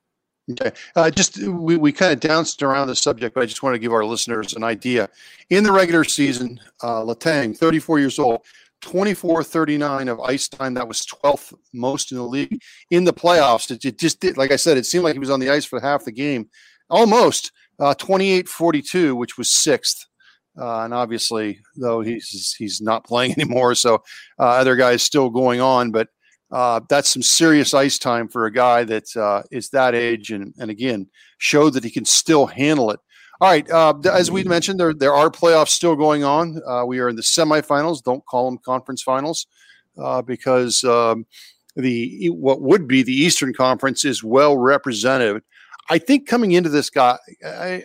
[0.52, 0.72] Okay.
[0.96, 3.80] Uh, just we, we kind of danced around the subject, but I just want to
[3.80, 5.10] give our listeners an idea.
[5.50, 8.46] In the regular season, uh, Letang, 34 years old,
[8.82, 10.74] 24 39 of ice time.
[10.76, 12.62] That was 12th most in the league.
[12.92, 15.30] In the playoffs, it, it, just did, like I said, it seemed like he was
[15.30, 16.50] on the ice for half the game.
[16.90, 20.06] Almost uh, 28 42, which was sixth.
[20.60, 23.96] Uh, and obviously, though he's he's not playing anymore, so
[24.40, 25.92] uh, other guys still going on.
[25.92, 26.08] But
[26.52, 30.54] uh, that's some serious ice time for a guy that uh, is that age, and
[30.58, 31.08] and again,
[31.38, 33.00] show that he can still handle it.
[33.40, 36.62] All right, uh, as we mentioned, there there are playoffs still going on.
[36.66, 38.02] Uh, we are in the semifinals.
[38.02, 39.46] Don't call them conference finals
[39.98, 41.26] uh, because um,
[41.76, 45.44] the what would be the Eastern Conference is well represented.
[45.90, 47.18] I think coming into this guy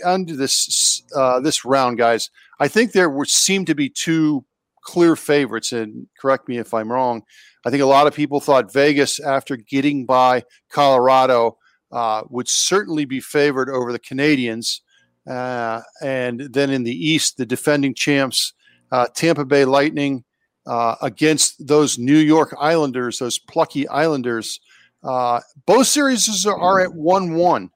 [0.04, 4.44] under this uh, this round, guys, I think there were seemed to be two
[4.84, 7.22] clear favorites, and correct me if I'm wrong.
[7.64, 11.58] I think a lot of people thought Vegas, after getting by Colorado,
[11.92, 14.80] uh, would certainly be favored over the Canadiens.
[15.28, 18.54] Uh, and then in the East, the defending champs,
[18.90, 20.24] uh, Tampa Bay Lightning,
[20.66, 24.60] uh, against those New York Islanders, those plucky Islanders.
[25.02, 27.70] Uh, both series are at one-one.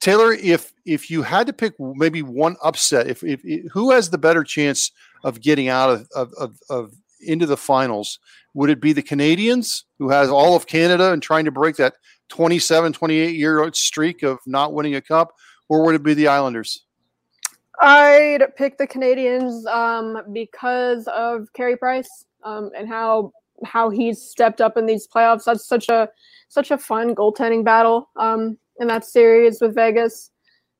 [0.00, 4.10] Taylor, if if you had to pick maybe one upset, if, if, if who has
[4.10, 4.92] the better chance
[5.24, 8.18] of getting out of, of, of, of into the finals?
[8.54, 11.94] Would it be the Canadiens, who has all of Canada and trying to break that
[12.28, 15.32] 27, 28 year old streak of not winning a cup,
[15.68, 16.84] or would it be the Islanders?
[17.80, 22.08] I'd pick the Canadiens um, because of Carey Price
[22.42, 23.32] um, and how
[23.64, 25.44] how he's stepped up in these playoffs.
[25.44, 26.08] That's such a
[26.48, 30.30] such a fun goaltending battle um, in that series with Vegas.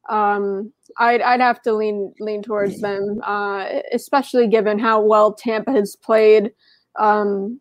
[0.08, 5.72] Um, I'd I'd have to lean lean towards them, uh, especially given how well Tampa
[5.72, 6.52] has played.
[6.98, 7.60] Um,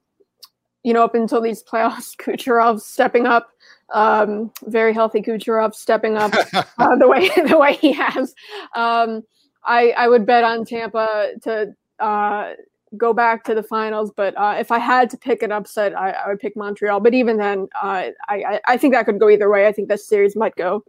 [0.83, 3.49] you know, up until these playoffs, Kucherov stepping up,
[3.93, 6.33] um, very healthy Kucherov stepping up
[6.77, 8.33] uh, the way the way he has.
[8.75, 9.23] Um,
[9.63, 12.53] I I would bet on Tampa to uh,
[12.95, 16.11] go back to the finals, but uh, if I had to pick an upset, I,
[16.11, 16.99] I would pick Montreal.
[16.99, 19.67] But even then, uh, I I think that could go either way.
[19.67, 20.83] I think this series might go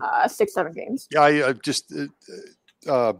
[0.00, 1.08] uh, six seven games.
[1.10, 1.92] Yeah, I, I just.
[1.92, 3.12] Uh, uh,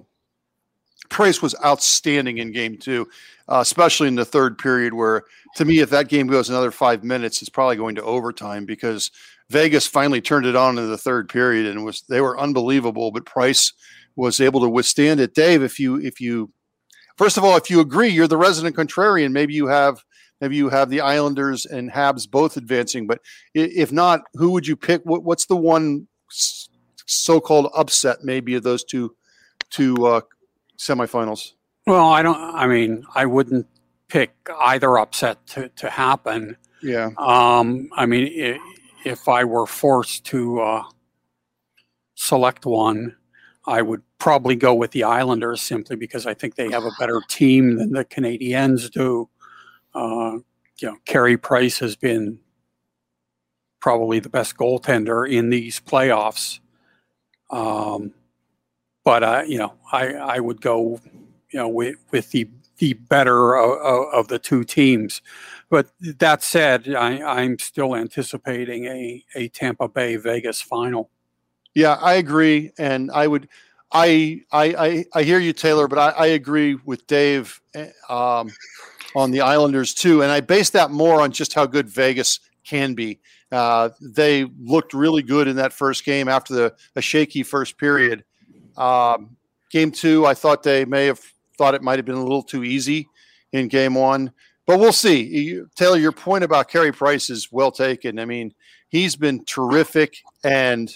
[1.09, 3.09] Price was outstanding in game two,
[3.49, 5.23] uh, especially in the third period, where
[5.55, 9.13] to me, if that game goes another five minutes, it's probably going to overtime because
[9.51, 13.25] Vegas finally turned it on in the third period and was they were unbelievable, but
[13.25, 13.73] Price
[14.17, 15.35] was able to withstand it.
[15.35, 16.51] Dave, if you if you
[17.17, 19.33] first of all, if you agree, you're the resident contrarian.
[19.33, 20.05] Maybe you have
[20.41, 23.21] maybe you have the Islanders and Habs both advancing, but
[23.55, 25.03] if not, who would you pick?
[25.05, 26.07] What, what's the one
[27.07, 29.15] so-called upset maybe of those two
[29.71, 30.21] two uh,
[30.79, 31.53] semifinals?
[31.87, 32.37] Well, I don't.
[32.37, 33.67] I mean, I wouldn't
[34.09, 36.57] pick either upset to, to happen.
[36.83, 37.11] Yeah.
[37.17, 38.59] Um, I mean,
[39.05, 40.83] if I were forced to uh,
[42.15, 43.17] select one,
[43.67, 47.23] I would probably go with the Islanders simply because I think they have a better
[47.29, 49.29] team than the Canadiens do.
[49.95, 50.39] Uh,
[50.79, 52.39] you know, Carey Price has been
[53.81, 56.61] probably the best goaltender in these playoffs.
[57.51, 58.13] Um,
[59.05, 61.01] but uh, you know, I I would go,
[61.51, 62.49] you know, with with the
[62.79, 65.23] the better of, of the two teams.
[65.71, 71.11] But that said, I, I'm still anticipating a a Tampa Bay Vegas final.
[71.75, 73.49] Yeah, I agree, and I would.
[73.93, 78.51] I I I, hear you, Taylor, but I, I agree with Dave eh, um,
[79.15, 82.95] on the Islanders too, and I base that more on just how good Vegas can
[82.95, 83.21] be.
[83.53, 88.25] Uh, they looked really good in that first game after the a shaky first period.
[88.77, 89.37] Um,
[89.71, 91.21] game two, I thought they may have
[91.57, 93.09] thought it might have been a little too easy
[93.53, 94.33] in game one,
[94.67, 95.63] but we'll see.
[95.77, 98.19] Taylor, your point about Carey Price is well taken.
[98.19, 98.53] I mean,
[98.89, 100.93] he's been terrific, and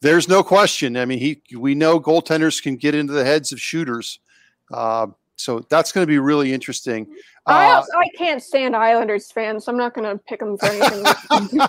[0.00, 0.96] there's no question.
[0.96, 4.20] I mean, he we know goaltenders can get into the heads of shooters.
[4.72, 7.06] Uh, so that's going to be really interesting.
[7.46, 10.58] I, uh, also, I can't stand Islanders fans, so I'm not going to pick them
[10.58, 11.60] for anything.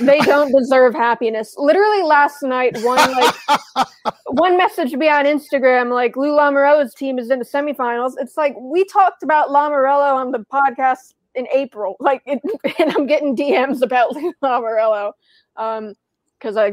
[0.00, 1.54] they don't deserve happiness.
[1.56, 3.34] Literally last night, one like
[4.26, 8.12] one message me on Instagram like Lou Lamoriello's team is in the semifinals.
[8.18, 12.40] It's like we talked about Lamoriello on the podcast in April, like, it,
[12.78, 15.12] and I'm getting DMs about Lou Lamoriello
[15.54, 16.72] because um, I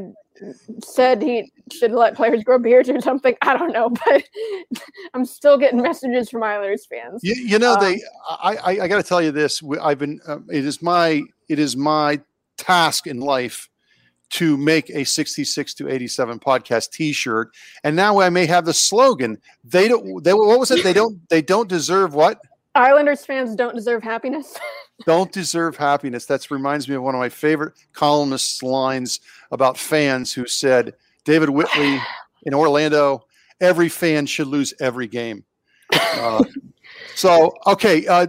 [0.83, 3.35] said he should let players grow beards or something.
[3.41, 4.23] I don't know, but
[5.13, 7.21] I'm still getting messages from Islanders fans.
[7.23, 8.01] You, you know, um, they.
[8.29, 9.61] I I, I got to tell you this.
[9.81, 10.19] I've been.
[10.27, 11.23] Uh, it is my.
[11.49, 12.21] It is my
[12.57, 13.69] task in life
[14.31, 17.49] to make a 66 to 87 podcast t-shirt
[17.83, 21.19] and now i may have the slogan they don't they what was it they don't
[21.29, 22.39] they don't deserve what
[22.73, 24.57] islanders fans don't deserve happiness
[25.05, 29.19] don't deserve happiness that reminds me of one of my favorite columnists lines
[29.51, 30.93] about fans who said
[31.25, 31.99] david whitley
[32.43, 33.25] in orlando
[33.61, 35.43] every fan should lose every game
[35.91, 36.43] uh,
[37.15, 38.27] so okay uh,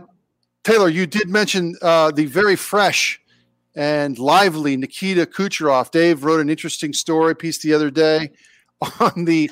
[0.65, 3.21] taylor you did mention uh, the very fresh
[3.77, 5.91] and lively Nikita Kucherov.
[5.91, 8.31] Dave wrote an interesting story piece the other day
[9.01, 9.51] on the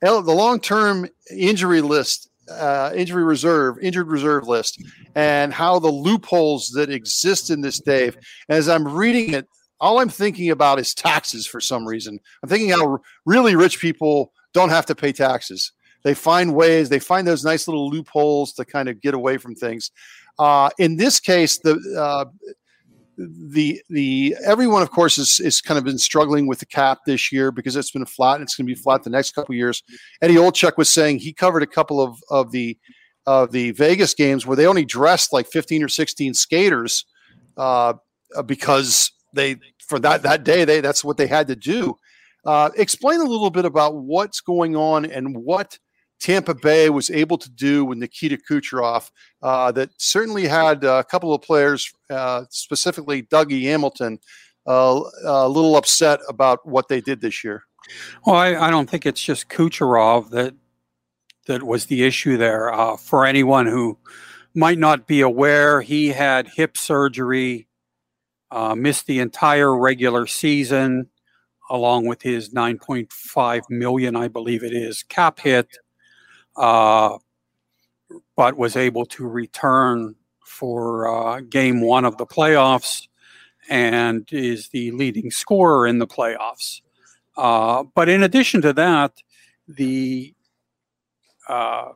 [0.00, 4.82] the long term injury list, uh, injury reserve, injured reserve list,
[5.14, 8.16] and how the loopholes that exist in this, Dave.
[8.48, 9.46] As I'm reading it,
[9.80, 12.18] all I'm thinking about is taxes for some reason.
[12.42, 15.72] I'm thinking how really rich people don't have to pay taxes.
[16.04, 19.54] They find ways, they find those nice little loopholes to kind of get away from
[19.54, 19.90] things.
[20.38, 22.24] Uh, in this case, the uh,
[23.16, 27.30] the the everyone of course is is kind of been struggling with the cap this
[27.30, 29.82] year because it's been flat and it's going to be flat the next couple years.
[30.20, 32.78] Eddie Olczyk was saying he covered a couple of of the
[33.26, 37.04] of the Vegas games where they only dressed like 15 or 16 skaters
[37.56, 37.94] uh,
[38.46, 41.96] because they for that that day they that's what they had to do.
[42.44, 45.78] Uh, explain a little bit about what's going on and what
[46.22, 49.10] Tampa Bay was able to do with Nikita Kucherov
[49.42, 54.20] uh, that certainly had a couple of players, uh, specifically Dougie Hamilton,
[54.64, 57.64] uh, a little upset about what they did this year.
[58.24, 60.54] Well, I, I don't think it's just Kucherov that
[61.48, 62.72] that was the issue there.
[62.72, 63.98] Uh, for anyone who
[64.54, 67.66] might not be aware, he had hip surgery,
[68.52, 71.08] uh, missed the entire regular season,
[71.68, 75.66] along with his 9.5 million, I believe it is, cap hit
[76.56, 77.18] uh,
[78.36, 83.08] but was able to return for uh, game one of the playoffs
[83.68, 86.80] and is the leading scorer in the playoffs.
[87.36, 89.12] Uh, but in addition to that,
[89.68, 90.34] the
[91.48, 91.92] uh,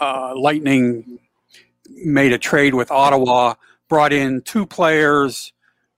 [0.00, 1.18] uh, Lightning
[1.88, 3.54] made a trade with Ottawa,
[3.88, 5.52] brought in two players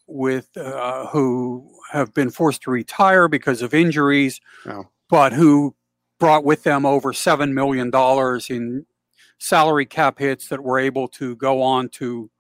[0.07, 4.87] with uh, who have been forced to retire because of injuries, oh.
[5.09, 5.75] but who
[6.19, 7.91] brought with them over $7 million
[8.51, 8.87] in
[9.39, 12.31] salary cap hits that were able to go on to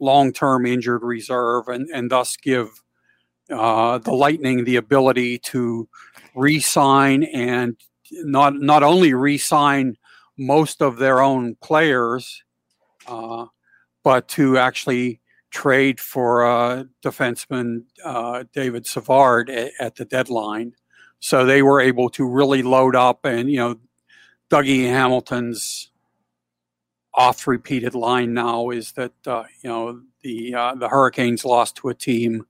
[0.00, 2.68] long term injured reserve and, and thus give
[3.50, 5.88] uh, the Lightning the ability to
[6.34, 7.76] re sign and
[8.12, 9.96] not, not only re sign
[10.38, 12.42] most of their own players,
[13.06, 13.46] uh,
[14.02, 20.72] but to actually trade for uh, defenseman uh, David Savard at, at the deadline.
[21.20, 23.76] So they were able to really load up, and you know,
[24.50, 25.90] Dougie Hamilton's
[27.14, 31.88] oft repeated line now is that uh, you know the uh, the Hurricanes lost to
[31.88, 32.44] a team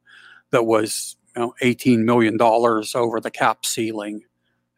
[0.51, 4.23] that was you know 18 million dollars over the cap ceiling,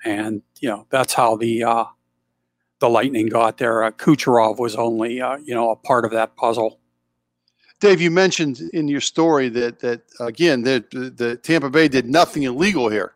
[0.04, 1.84] and you know that's how the uh,
[2.80, 3.84] the Lightning got there.
[3.84, 6.80] Uh, Kucherov was only uh, you know a part of that puzzle.
[7.78, 12.44] Dave, you mentioned in your story that that again that the Tampa Bay did nothing
[12.44, 13.15] illegal here.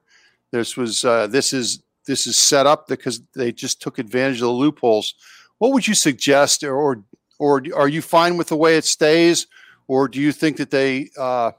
[0.53, 4.49] This was uh, this is this is set up because they just took advantage of
[4.49, 5.15] the loopholes.
[5.59, 7.05] What would you suggest, or
[7.39, 9.47] or are you fine with the way it stays,
[9.87, 11.53] or do you think that they uh,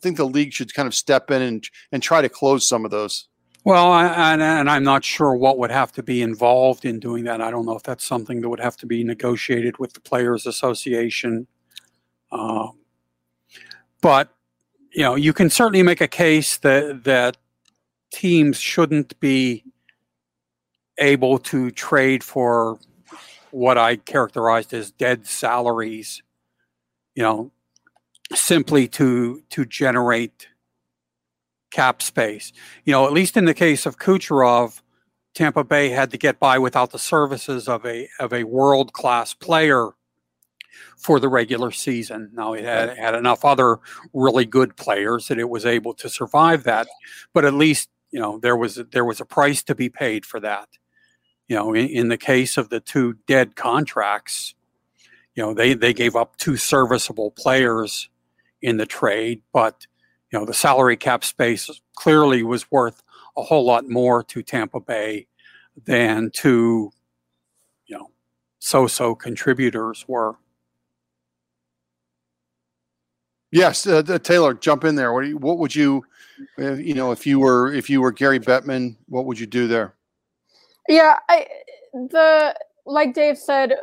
[0.00, 2.90] think the league should kind of step in and and try to close some of
[2.90, 3.28] those?
[3.64, 7.40] Well, and, and, I'm not sure what would have to be involved in doing that.
[7.40, 10.46] I don't know if that's something that would have to be negotiated with the Players
[10.46, 11.46] Association.
[12.32, 12.70] Uh,
[14.00, 14.34] but
[14.92, 17.36] you know, you can certainly make a case that that
[18.12, 19.64] teams shouldn't be
[20.98, 22.78] able to trade for
[23.50, 26.22] what I characterized as dead salaries,
[27.14, 27.50] you know,
[28.34, 30.48] simply to to generate
[31.70, 32.52] cap space.
[32.84, 34.80] You know, at least in the case of Kucherov,
[35.34, 39.34] Tampa Bay had to get by without the services of a of a world class
[39.34, 39.90] player
[40.96, 42.30] for the regular season.
[42.32, 43.78] Now it had, had enough other
[44.12, 46.86] really good players that it was able to survive that,
[47.34, 50.38] but at least you know there was there was a price to be paid for
[50.38, 50.68] that
[51.48, 54.54] you know in, in, the case of the two dead contracts
[55.34, 58.08] you know they they gave up two serviceable players
[58.60, 59.86] in the trade but
[60.30, 63.02] you know the salary cap space clearly was worth
[63.36, 65.26] a whole lot more to Tampa Bay
[65.86, 66.92] than to
[67.86, 68.10] you know
[68.58, 70.36] so-so contributors were
[73.52, 75.12] Yes, uh, Taylor, jump in there.
[75.12, 76.06] What, you, what would you,
[76.58, 79.94] you know, if you were if you were Gary Bettman, what would you do there?
[80.88, 81.46] Yeah, I
[81.92, 82.54] the
[82.86, 83.74] like Dave said,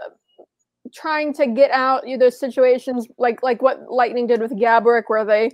[0.94, 5.26] trying to get out you those situations like like what Lightning did with Gaborik, where
[5.26, 5.52] they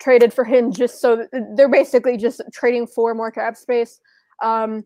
[0.00, 4.00] traded for him just so they're basically just trading for more cap space.
[4.42, 4.84] Um,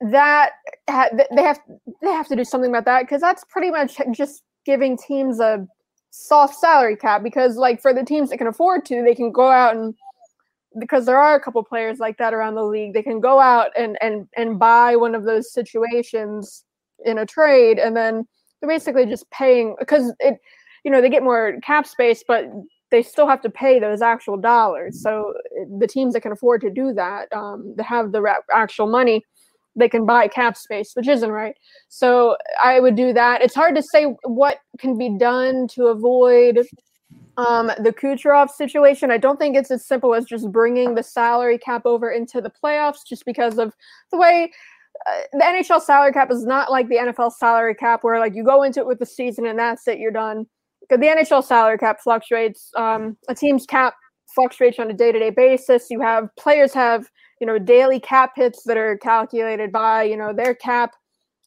[0.00, 0.52] that
[0.88, 1.60] they have
[2.02, 5.66] they have to do something about that because that's pretty much just giving teams a
[6.10, 9.50] soft salary cap because like for the teams that can afford to they can go
[9.50, 9.94] out and
[10.78, 13.70] because there are a couple players like that around the league they can go out
[13.76, 16.64] and and and buy one of those situations
[17.04, 18.26] in a trade and then
[18.60, 20.38] they're basically just paying because it
[20.84, 22.46] you know they get more cap space but
[22.90, 25.32] they still have to pay those actual dollars so
[25.78, 29.22] the teams that can afford to do that um, that have the actual money
[29.76, 31.56] they can buy cap space, which isn't right.
[31.88, 33.42] So I would do that.
[33.42, 36.64] It's hard to say what can be done to avoid
[37.36, 39.10] um, the Kucherov situation.
[39.10, 42.50] I don't think it's as simple as just bringing the salary cap over into the
[42.50, 43.72] playoffs, just because of
[44.10, 44.52] the way
[45.06, 48.44] uh, the NHL salary cap is not like the NFL salary cap, where like you
[48.44, 50.46] go into it with the season and that's it, you're done.
[50.80, 52.70] Because the NHL salary cap fluctuates.
[52.76, 53.94] Um, a team's cap
[54.34, 55.90] fluctuates on a day-to-day basis.
[55.90, 57.08] You have players have
[57.40, 60.92] you know daily cap hits that are calculated by you know their cap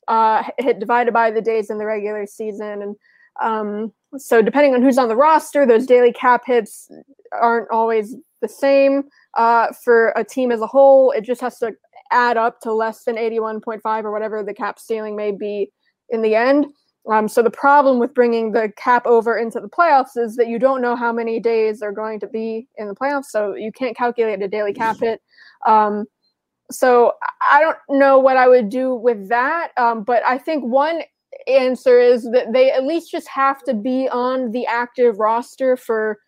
[0.08, 2.96] uh, hit divided by the days in the regular season and
[3.42, 6.90] um, so depending on who's on the roster those daily cap hits
[7.34, 9.04] aren't always the same
[9.38, 11.74] uh, for a team as a whole it just has to
[12.12, 15.72] add up to less than 81.5 or whatever the cap ceiling may be
[16.10, 16.68] in the end
[17.10, 20.60] um, so the problem with bringing the cap over into the playoffs is that you
[20.60, 23.96] don't know how many days are going to be in the playoffs, so you can't
[23.96, 25.22] calculate a daily cap hit.
[25.66, 26.06] Um,
[26.70, 27.14] so
[27.50, 31.02] I don't know what I would do with that, um, but I think one
[31.48, 36.20] answer is that they at least just have to be on the active roster for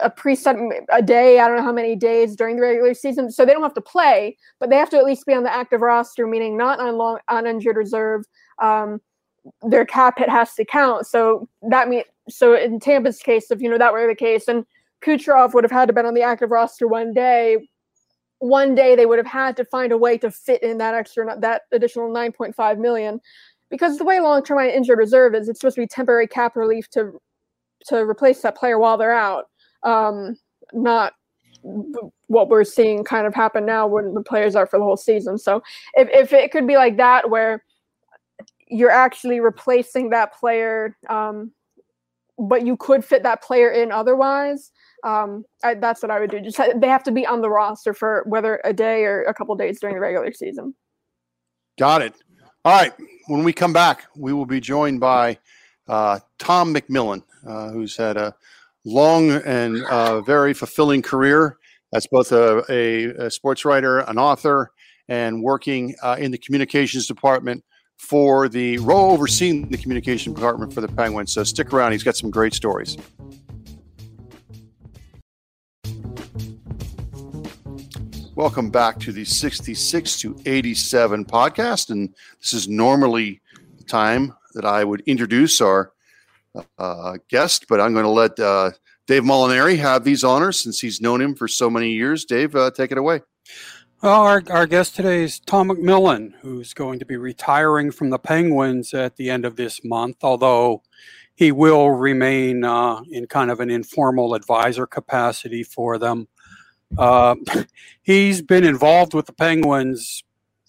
[0.00, 0.58] a preset
[0.92, 1.38] a day.
[1.38, 3.80] I don't know how many days during the regular season, so they don't have to
[3.80, 6.96] play, but they have to at least be on the active roster, meaning not on
[6.96, 8.24] long on injured reserve.
[8.60, 9.00] Um,
[9.62, 11.06] their cap hit has to count.
[11.06, 14.64] So that means so in Tampa's case, if you know that were the case, and
[15.04, 17.68] Kucherov would have had to been on the active roster one day.
[18.38, 21.38] One day they would have had to find a way to fit in that extra
[21.40, 23.20] that additional 9.5 million,
[23.70, 27.20] because the way long-term injured reserve is, it's supposed to be temporary cap relief to
[27.86, 29.44] to replace that player while they're out,
[29.82, 30.36] um,
[30.72, 31.12] not
[32.28, 35.38] what we're seeing kind of happen now when the players are for the whole season.
[35.38, 35.62] So
[35.94, 37.64] if if it could be like that where
[38.68, 41.52] you're actually replacing that player, um,
[42.38, 44.72] but you could fit that player in otherwise.
[45.04, 46.40] Um, I, that's what I would do.
[46.40, 49.54] Just they have to be on the roster for whether a day or a couple
[49.54, 50.74] days during the regular season.
[51.78, 52.14] Got it.
[52.66, 52.92] All right.
[53.28, 55.38] When we come back, we will be joined by
[55.86, 58.34] uh, Tom McMillan, uh, who's had a
[58.84, 61.58] long and uh, very fulfilling career
[61.94, 64.72] as both a, a, a, sports writer, an author,
[65.06, 67.62] and working uh, in the communications department
[67.98, 71.32] for the role overseeing the communication department for the Penguins.
[71.32, 71.92] So stick around.
[71.92, 72.96] He's got some great stories.
[78.36, 81.88] Welcome back to the 66 to 87 podcast.
[81.88, 83.40] And this is normally
[83.78, 85.92] the time that I would introduce our
[86.78, 88.72] uh, guest, but I'm going to let uh,
[89.06, 92.26] Dave Molinari have these honors since he's known him for so many years.
[92.26, 93.22] Dave, uh, take it away.
[94.02, 98.18] Well, our, our guest today is Tom McMillan, who's going to be retiring from the
[98.18, 100.82] Penguins at the end of this month, although
[101.36, 106.28] he will remain uh, in kind of an informal advisor capacity for them.
[106.96, 107.36] Uh,
[108.02, 110.22] he's been involved with the Penguins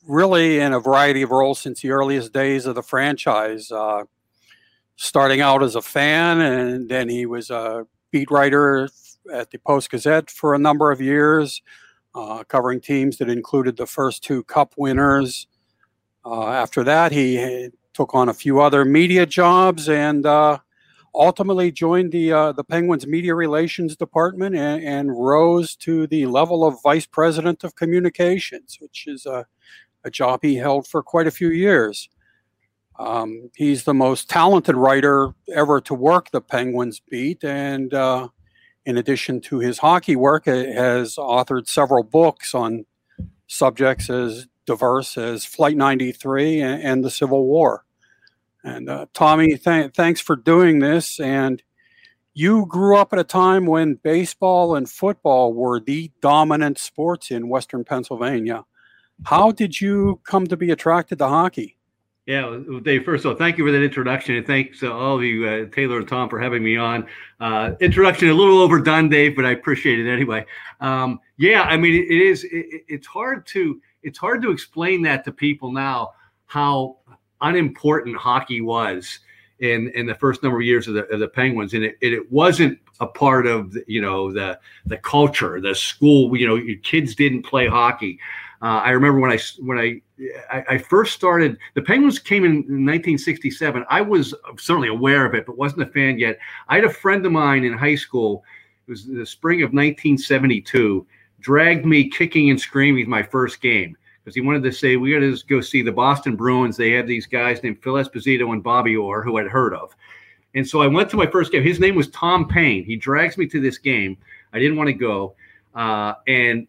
[0.05, 4.03] really in a variety of roles since the earliest days of the franchise, uh,
[4.95, 8.89] starting out as a fan, and then he was a beat writer
[9.32, 11.61] at the Post Gazette for a number of years
[12.18, 15.47] uh, covering teams that included the first two Cup winners.
[16.26, 20.57] Uh, after that, he took on a few other media jobs and uh,
[21.18, 26.63] ultimately joined the uh, the Penguins media relations department and, and, rose to the level
[26.63, 29.45] of vice president of communications, which is a,
[30.03, 32.09] a job he held for quite a few years.
[32.99, 38.30] Um, he's the most talented writer ever to work the Penguins beat, and uh,
[38.86, 42.86] in addition to his hockey work, has authored several books on
[43.47, 47.86] subjects as diverse as Flight 93 and, and the Civil War.
[48.68, 51.20] And uh, Tommy, th- thanks for doing this.
[51.22, 51.63] And
[52.34, 57.47] you grew up at a time when baseball and football were the dominant sports in
[57.47, 58.65] Western Pennsylvania.
[59.24, 61.78] How did you come to be attracted to hockey?
[62.26, 64.36] Yeah, Dave, first of all, thank you for that introduction.
[64.36, 67.07] And thanks to all of you, uh, Taylor and Tom, for having me on.
[67.39, 70.45] Uh, introduction a little overdone, Dave, but I appreciate it anyway.
[70.82, 75.01] Um, yeah, I mean, it, it is, it, it's hard to, it's hard to explain
[75.03, 76.11] that to people now
[76.47, 76.97] how
[77.42, 79.20] unimportant hockey was
[79.60, 82.32] in in the first number of years of the, of the Penguins, and it, it
[82.32, 86.36] wasn't a part of the, you know the the culture, the school.
[86.36, 88.20] You know, kids didn't play hockey.
[88.62, 90.02] Uh, I remember when I when I,
[90.52, 91.58] I, I first started.
[91.76, 93.86] The Penguins came in 1967.
[93.90, 96.40] I was certainly aware of it, but wasn't a fan yet.
[96.68, 98.44] I had a friend of mine in high school.
[98.88, 101.06] It was the spring of 1972.
[101.40, 103.96] Dragged me kicking and screaming my first game
[104.28, 106.76] because he wanted to say we got to go see the Boston Bruins.
[106.76, 109.96] They have these guys named Phil Esposito and Bobby Orr, who I'd heard of.
[110.54, 111.64] And so I went to my first game.
[111.64, 112.84] His name was Tom Payne.
[112.84, 114.18] He drags me to this game.
[114.52, 115.36] I didn't want to go,
[115.76, 116.68] uh, and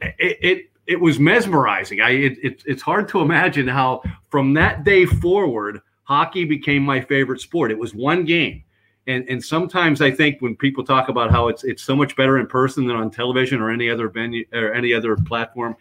[0.00, 2.00] it, it it was mesmerizing.
[2.00, 7.00] I it, it, it's hard to imagine how from that day forward, hockey became my
[7.00, 7.70] favorite sport.
[7.70, 8.64] It was one game.
[9.06, 12.38] And, and sometimes I think when people talk about how it's it's so much better
[12.38, 15.76] in person than on television or any other venue or any other platform,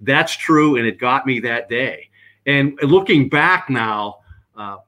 [0.00, 2.08] that's true, and it got me that day.
[2.46, 4.20] And looking back now,
[4.56, 4.78] uh,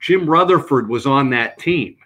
[0.00, 1.96] Jim Rutherford was on that team,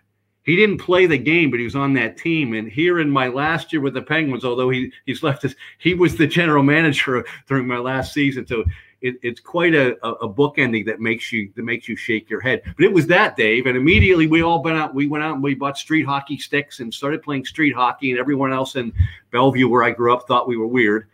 [0.45, 2.53] he didn't play the game, but he was on that team.
[2.53, 5.95] And here in my last year with the Penguins, although he he's left us, he
[5.95, 8.47] was the general manager during my last season.
[8.47, 8.65] So
[9.01, 12.41] it, it's quite a, a book ending that makes you that makes you shake your
[12.41, 12.63] head.
[12.77, 14.95] But it was that, Dave, and immediately we all went out.
[14.95, 18.11] We went out and we bought street hockey sticks and started playing street hockey.
[18.11, 18.93] And everyone else in
[19.31, 21.09] Bellevue, where I grew up, thought we were weird.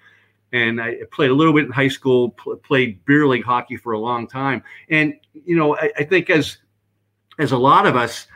[0.52, 3.92] And I played a little bit in high school, pl- played beer league hockey for
[3.92, 4.62] a long time.
[4.88, 6.58] And you know, I, I think as
[7.38, 8.26] as a lot of us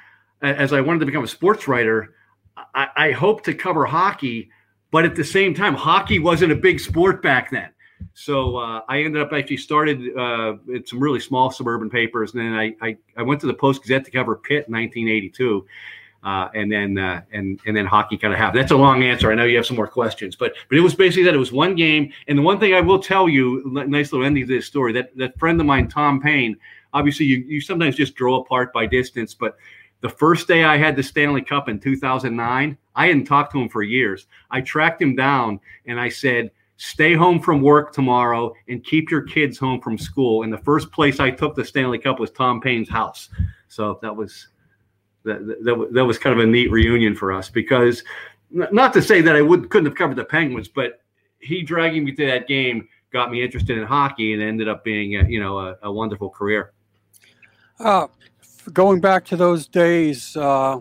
[0.45, 2.15] as I wanted to become a sports writer,
[2.75, 4.51] I, I hoped to cover hockey,
[4.91, 7.71] but at the same time, hockey wasn't a big sport back then.
[8.13, 12.43] So uh, I ended up actually started uh, in some really small suburban papers, and
[12.43, 15.67] then I, I, I went to the Post Gazette to cover Pitt in 1982,
[16.25, 18.61] uh, and then uh, and and then hockey kind of happened.
[18.61, 19.31] That's a long answer.
[19.31, 21.53] I know you have some more questions, but but it was basically that it was
[21.53, 22.13] one game.
[22.29, 25.17] And the one thing I will tell you, nice little ending to this story, that
[25.17, 26.57] that friend of mine, Tom Payne,
[26.95, 29.57] obviously you you sometimes just draw apart by distance, but
[30.01, 33.71] the first day I had the Stanley Cup in 2009, I hadn't talked to him
[33.71, 34.27] for years.
[34.51, 39.23] I tracked him down and I said, Stay home from work tomorrow and keep your
[39.23, 40.43] kids home from school.
[40.43, 43.31] And the first place I took the Stanley Cup was Tom Payne's house.
[43.69, 44.49] So that was
[45.25, 48.03] that, that, that was kind of a neat reunion for us because
[48.51, 51.01] not to say that I would couldn't have covered the Penguins, but
[51.41, 55.17] he dragging me to that game got me interested in hockey and ended up being
[55.17, 56.73] a, you know a, a wonderful career.
[57.79, 58.07] Uh,
[58.73, 60.81] going back to those days uh,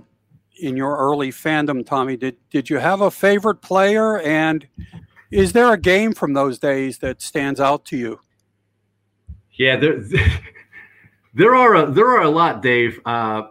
[0.61, 4.19] in your early fandom, Tommy, did did you have a favorite player?
[4.19, 4.67] And
[5.31, 8.19] is there a game from those days that stands out to you?
[9.53, 10.03] Yeah, there
[11.33, 12.99] there are a, there are a lot, Dave.
[13.05, 13.43] Uh,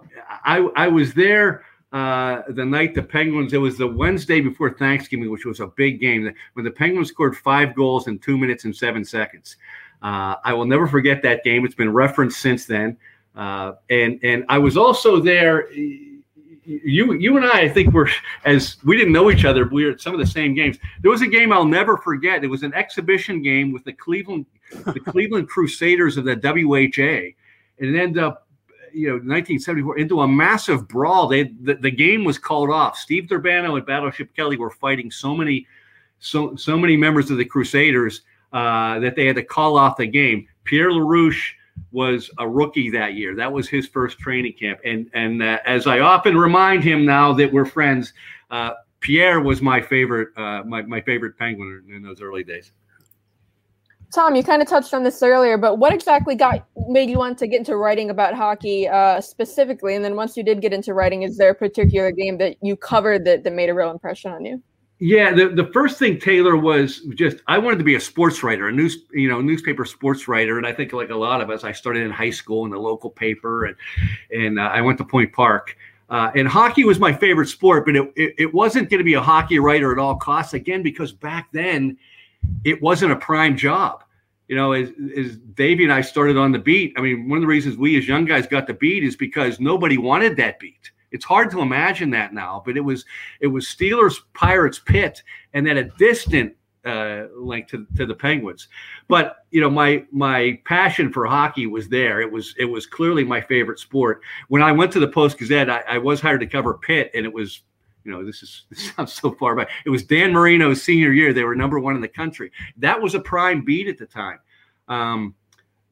[0.45, 1.65] I I was there.
[1.93, 6.01] Uh, the night the Penguins, it was the Wednesday before Thanksgiving, which was a big
[6.01, 9.57] game when the Penguins scored five goals in two minutes and seven seconds.
[10.03, 11.65] Uh, I will never forget that game.
[11.67, 12.97] It's been referenced since then.
[13.37, 15.71] Uh, and and I was also there.
[15.73, 18.09] You you and I, I think we're
[18.45, 19.69] as we didn't know each other.
[19.69, 20.79] We were at some of the same games.
[21.03, 22.43] There was a game I'll never forget.
[22.43, 27.35] It was an exhibition game with the Cleveland the Cleveland Crusaders of the WHA,
[27.79, 28.47] and it ended up
[28.95, 31.27] you know 1974 into a massive brawl.
[31.27, 32.97] They the, the game was called off.
[32.97, 35.67] Steve Durbano and Battleship Kelly were fighting so many
[36.19, 38.23] so so many members of the Crusaders
[38.53, 40.47] uh, that they had to call off the game.
[40.65, 41.53] Pierre Larouche
[41.91, 43.35] was a rookie that year.
[43.35, 44.81] That was his first training camp.
[44.85, 48.13] And and uh, as I often remind him now that we're friends,
[48.51, 52.73] uh, Pierre was my favorite uh, my my favorite penguin in those early days.
[54.13, 57.39] Tom, you kind of touched on this earlier, but what exactly got made you want
[57.39, 59.95] to get into writing about hockey uh, specifically?
[59.95, 62.77] And then once you did get into writing, is there a particular game that you
[62.77, 64.63] covered that, that made a real impression on you?
[64.99, 68.69] Yeah, the, the first thing Taylor was just I wanted to be a sports writer,
[68.69, 71.65] a news you know newspaper sports writer, and I think like a lot of us,
[71.65, 73.77] I started in high school in the local paper, and
[74.31, 75.77] and uh, I went to Point Park.
[76.09, 79.15] Uh, and hockey was my favorite sport, but it, it, it wasn't going to be
[79.15, 80.55] a hockey writer at all costs.
[80.55, 81.97] Again, because back then
[82.65, 84.05] it wasn't a prime job.
[84.49, 87.43] You know, as, as Davey and I started on the beat, I mean, one of
[87.43, 90.91] the reasons we as young guys got the beat is because nobody wanted that beat.
[91.11, 93.05] It's hard to imagine that now, but it was
[93.41, 95.23] it was Steelers Pirates Pitt,
[95.53, 98.69] and then a distant uh, link to, to the Penguins.
[99.09, 102.21] But you know, my my passion for hockey was there.
[102.21, 104.23] It was it was clearly my favorite sport.
[104.49, 107.25] When I went to the Post Gazette, I, I was hired to cover Pitt, and
[107.25, 107.63] it was
[108.05, 109.71] you know this is this sounds so far back.
[109.85, 111.33] It was Dan Marino's senior year.
[111.33, 112.51] They were number one in the country.
[112.77, 114.39] That was a prime beat at the time.
[114.89, 115.35] Um,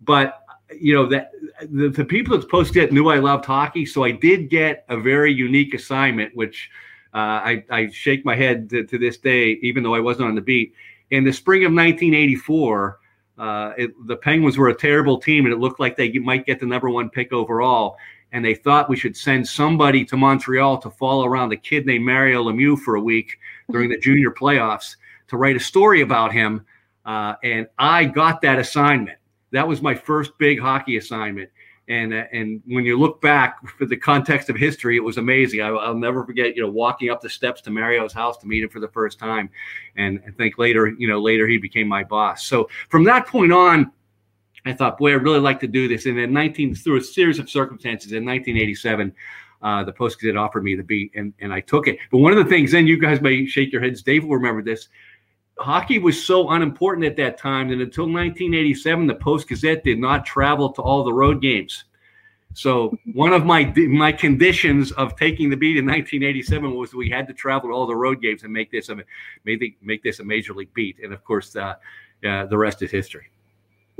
[0.00, 0.40] but
[0.78, 1.32] you know that
[1.70, 4.96] the, the people at Post Gazette knew I loved hockey, so I did get a
[4.96, 6.70] very unique assignment, which
[7.12, 10.36] uh, I, I shake my head to, to, this day, even though I wasn't on
[10.36, 10.74] the beat.
[11.10, 13.00] In the spring of 1984,
[13.36, 16.60] uh, it, the Penguins were a terrible team, and it looked like they might get
[16.60, 17.96] the number one pick overall.
[18.32, 22.04] And they thought we should send somebody to Montreal to follow around a kid named
[22.04, 23.38] Mario Lemieux for a week
[23.70, 24.96] during the junior playoffs
[25.28, 26.64] to write a story about him.
[27.04, 29.18] Uh, and I got that assignment.
[29.52, 31.50] That was my first big hockey assignment.
[31.90, 35.60] And, uh, and when you look back for the context of history, it was amazing.
[35.60, 38.62] I, will never forget, you know, walking up the steps to Mario's house to meet
[38.62, 39.50] him for the first time,
[39.96, 42.46] and I think later, you know, later he became my boss.
[42.46, 43.90] So from that point on,
[44.66, 46.06] I thought, boy, I'd really like to do this.
[46.06, 49.12] And in 19, through a series of circumstances, in 1987,
[49.62, 51.98] uh, the Post Gazette offered me the beat, and, and I took it.
[52.10, 54.62] But one of the things, then you guys may shake your heads, Dave will remember
[54.62, 54.88] this
[55.60, 60.24] hockey was so unimportant at that time that until 1987, the Post Gazette did not
[60.24, 61.84] travel to all the road games.
[62.52, 67.28] So one of my my conditions of taking the beat in 1987 was we had
[67.28, 68.96] to travel to all the road games and make this a
[69.44, 70.98] make, make this a major league beat.
[71.00, 71.74] And of course, uh,
[72.26, 73.28] uh, the rest is history.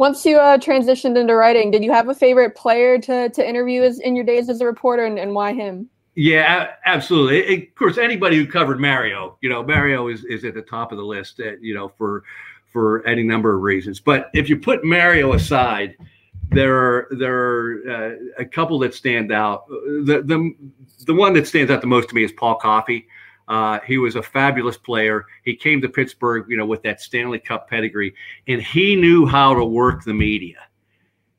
[0.01, 3.83] Once you uh, transitioned into writing, did you have a favorite player to to interview
[3.83, 5.91] as, in your days as a reporter, and, and why him?
[6.15, 7.41] Yeah, absolutely.
[7.41, 10.91] It, of course, anybody who covered Mario, you know, Mario is, is at the top
[10.91, 12.25] of the list, uh, you know, for
[12.73, 14.01] for any number of reasons.
[14.01, 15.97] But if you put Mario aside,
[16.49, 19.69] there are there are uh, a couple that stand out.
[19.69, 20.55] The the
[21.05, 23.07] the one that stands out the most to me is Paul Coffey.
[23.51, 25.27] Uh, he was a fabulous player.
[25.45, 28.15] He came to Pittsburgh, you know, with that Stanley Cup pedigree,
[28.49, 30.57] and he knew how to work the media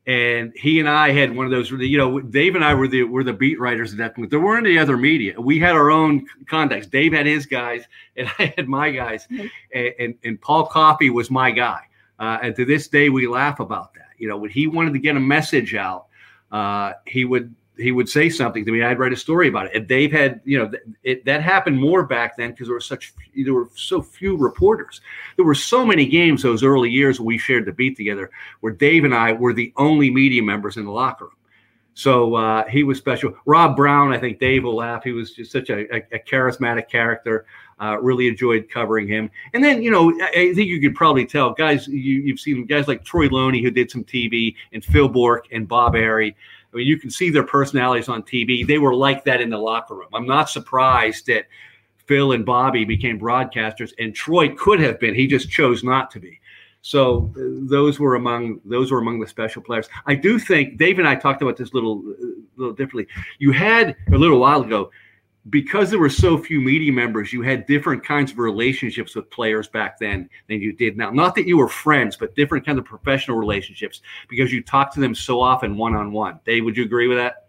[0.06, 1.70] and he and I had one of those.
[1.70, 4.30] You know, Dave and I were the were the beat writers at that point.
[4.30, 5.40] There weren't any other media.
[5.40, 6.88] We had our own contacts.
[6.88, 7.84] Dave had his guys,
[8.16, 9.26] and I had my guys.
[9.30, 9.46] Mm-hmm.
[9.74, 11.82] And, and, and Paul Coffey was my guy.
[12.18, 14.10] Uh, and to this day, we laugh about that.
[14.18, 16.06] You know, when he wanted to get a message out,
[16.50, 18.82] uh, he would he would say something to me.
[18.82, 19.74] I'd write a story about it.
[19.74, 20.70] And Dave had, you know,
[21.02, 25.00] it, that happened more back then because there were such there were so few reporters.
[25.36, 28.30] There were so many games those early years we shared the beat together,
[28.60, 31.34] where Dave and I were the only media members in the locker room.
[31.94, 33.34] So uh, he was special.
[33.44, 35.04] Rob Brown, I think Dave will laugh.
[35.04, 37.44] He was just such a, a, a charismatic character.
[37.80, 39.28] Uh, really enjoyed covering him.
[39.54, 42.64] And then, you know, I, I think you could probably tell guys, you, have seen
[42.64, 46.36] guys like Troy Loney, who did some TV, and Phil Bourque and Bob Errey.
[46.72, 48.66] I mean, you can see their personalities on TV.
[48.66, 50.08] They were like that in the locker room.
[50.14, 51.46] I'm not surprised that
[52.06, 55.14] Phil and Bobby became broadcasters, and Troy could have been.
[55.14, 56.40] He just chose not to be.
[56.82, 59.88] So uh, those were among those were among the special players.
[60.06, 63.06] I do think Dave and I talked about this little uh, little differently.
[63.38, 64.90] You had a little while ago
[65.50, 69.66] because there were so few media members, you had different kinds of relationships with players
[69.68, 71.10] back then than you did now.
[71.10, 75.00] Not that you were friends, but different kinds of professional relationships because you talked to
[75.00, 76.38] them so often one on one.
[76.44, 77.48] Dave, would you agree with that?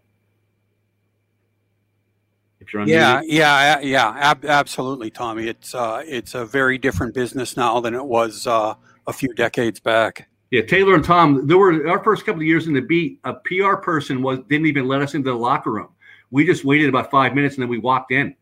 [2.58, 5.48] If you're on yeah, yeah, yeah, ab- absolutely, Tommy.
[5.48, 8.74] It's uh, it's a very different business now than it was uh,
[9.06, 10.28] a few decades back.
[10.50, 11.46] Yeah, Taylor and Tom.
[11.46, 13.20] There were our first couple of years in the beat.
[13.24, 15.88] A PR person was didn't even let us into the locker room
[16.34, 18.34] we just waited about five minutes and then we walked in.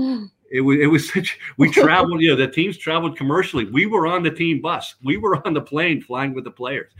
[0.00, 0.30] Mm.
[0.50, 3.66] It was it was such we traveled, you know, the teams traveled commercially.
[3.66, 4.94] We were on the team bus.
[5.04, 6.92] We were on the plane flying with the players.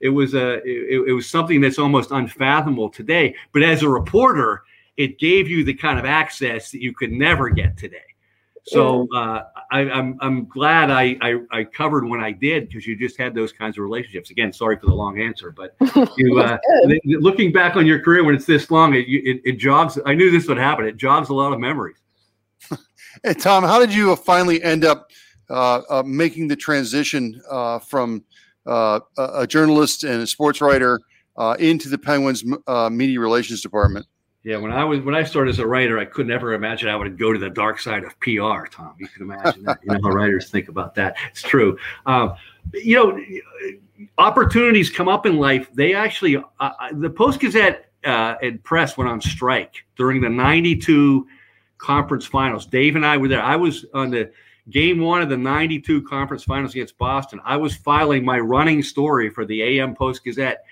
[0.00, 3.34] It was a it, it was something that's almost unfathomable today.
[3.52, 4.62] But as a reporter,
[4.96, 8.13] it gave you the kind of access that you could never get today.
[8.66, 12.86] So uh, I, am I'm, I'm glad I, I, I covered when I did because
[12.86, 14.30] you just had those kinds of relationships.
[14.30, 15.76] Again, sorry for the long answer, but
[16.16, 16.56] you uh,
[17.04, 19.98] looking back on your career when it's this long, it, it, it jogs.
[20.06, 20.86] I knew this would happen.
[20.86, 21.96] It jogs a lot of memories.
[23.22, 25.10] hey Tom, how did you finally end up
[25.50, 28.24] uh, uh making the transition uh, from
[28.64, 30.98] uh, a journalist and a sports writer
[31.58, 32.42] into the Penguins
[32.90, 34.06] media relations department?
[34.44, 36.96] Yeah, when I was when I started as a writer, I could never imagine I
[36.96, 38.66] would go to the dark side of PR.
[38.70, 39.80] Tom, you can imagine that.
[39.82, 41.16] You know how writers think about that.
[41.30, 41.78] It's true.
[42.04, 42.34] Um,
[42.74, 45.72] you know, opportunities come up in life.
[45.72, 50.28] They actually, uh, uh the Post Gazette uh, and press went on strike during the
[50.28, 51.26] '92
[51.78, 52.66] conference finals.
[52.66, 53.42] Dave and I were there.
[53.42, 54.30] I was on the
[54.70, 57.40] game one of the 92 conference finals against Boston.
[57.44, 60.64] I was filing my running story for the AM Post Gazette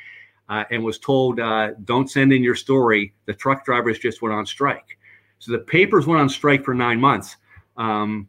[0.48, 3.14] uh, and was told, uh, don't send in your story.
[3.26, 4.98] The truck drivers just went on strike.
[5.38, 7.36] So the papers went on strike for nine months.
[7.76, 8.28] Um,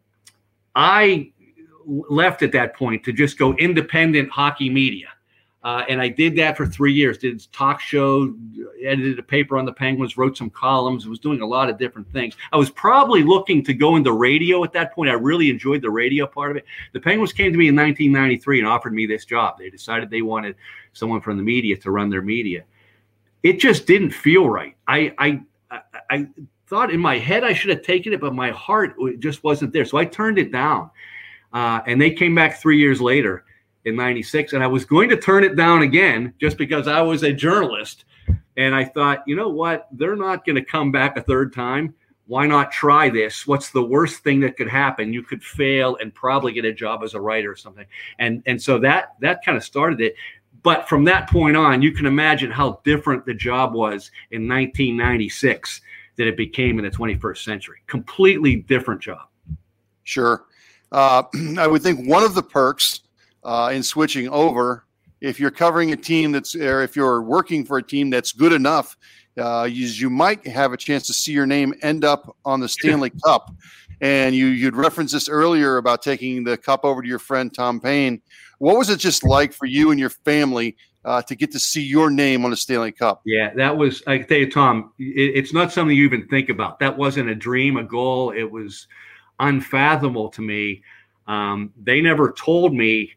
[0.75, 1.31] I
[1.85, 5.09] left at that point to just go independent hockey media.
[5.63, 7.17] Uh, and I did that for three years.
[7.17, 8.35] Did talk show,
[8.83, 11.07] edited a paper on the Penguins, wrote some columns.
[11.07, 12.35] was doing a lot of different things.
[12.51, 15.09] I was probably looking to go into radio at that point.
[15.09, 16.65] I really enjoyed the radio part of it.
[16.91, 19.57] The Penguins came to me in 1993 and offered me this job.
[19.57, 20.55] They decided they wanted
[20.93, 22.63] someone from the media to run their media.
[23.43, 24.75] It just didn't feel right.
[24.87, 25.41] I I
[26.09, 26.27] I,
[26.67, 29.85] thought in my head I should have taken it, but my heart just wasn't there.
[29.85, 30.89] So I turned it down.
[31.51, 33.43] Uh, and they came back three years later
[33.85, 37.23] in 96 and i was going to turn it down again just because i was
[37.23, 38.05] a journalist
[38.57, 41.93] and i thought you know what they're not going to come back a third time
[42.25, 46.13] why not try this what's the worst thing that could happen you could fail and
[46.13, 47.85] probably get a job as a writer or something
[48.19, 50.15] and and so that that kind of started it
[50.63, 55.81] but from that point on you can imagine how different the job was in 1996
[56.15, 59.27] that it became in the 21st century completely different job
[60.03, 60.45] sure
[60.91, 61.23] uh,
[61.57, 63.01] i would think one of the perks
[63.43, 64.85] uh, in switching over.
[65.21, 68.51] If you're covering a team that's, or if you're working for a team that's good
[68.51, 68.97] enough,
[69.37, 72.69] uh, you, you might have a chance to see your name end up on the
[72.69, 73.53] Stanley Cup.
[74.03, 77.79] And you you'd referenced this earlier about taking the cup over to your friend Tom
[77.79, 78.21] Payne.
[78.59, 80.75] What was it just like for you and your family
[81.05, 83.21] uh, to get to see your name on the Stanley Cup?
[83.25, 84.03] Yeah, that was.
[84.05, 86.79] I tell you, Tom, it, it's not something you even think about.
[86.79, 88.31] That wasn't a dream, a goal.
[88.31, 88.87] It was
[89.39, 90.83] unfathomable to me.
[91.27, 93.13] Um, they never told me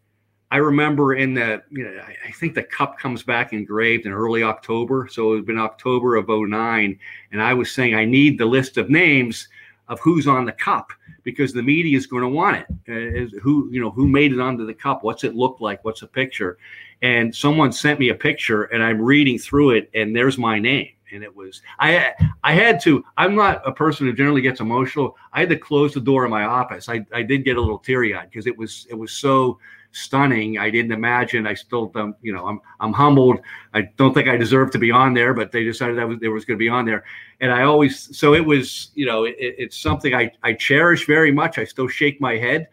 [0.53, 4.45] I remember in the, you know, I think the cup comes back engraved in early
[4.45, 5.09] October.
[5.11, 6.97] So it had been October of 09.
[7.33, 9.49] And I was saying, I need the list of names
[9.89, 12.67] of who's on the cup because the media is going to want it.
[12.89, 15.03] Uh, who, you know, who made it onto the cup?
[15.03, 15.85] What's it look like?
[15.85, 16.59] What's a picture?
[17.03, 20.91] And someone sent me a picture and I'm reading through it and there's my name.
[21.13, 22.13] And it was, I,
[22.43, 25.17] I had to, I'm not a person who generally gets emotional.
[25.33, 26.89] I had to close the door in my office.
[26.89, 29.59] I, I did get a little teary eyed because it was, it was so,
[29.97, 30.59] stunning.
[30.59, 31.47] I didn't imagine.
[31.47, 32.15] I still don't.
[32.21, 33.39] You know, I'm I'm humbled.
[33.75, 36.31] I don't think I deserve to be on there, but they decided that was there
[36.31, 37.05] was going to be on there,
[37.41, 38.91] and I always so it was.
[38.95, 41.59] You know, it, it's something I I cherish very much.
[41.59, 42.69] I still shake my head.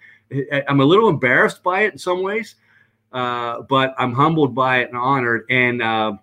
[0.67, 2.55] I'm a little embarrassed by it in some ways,
[3.11, 5.45] uh, but I'm humbled by it and honored.
[5.49, 6.13] And uh,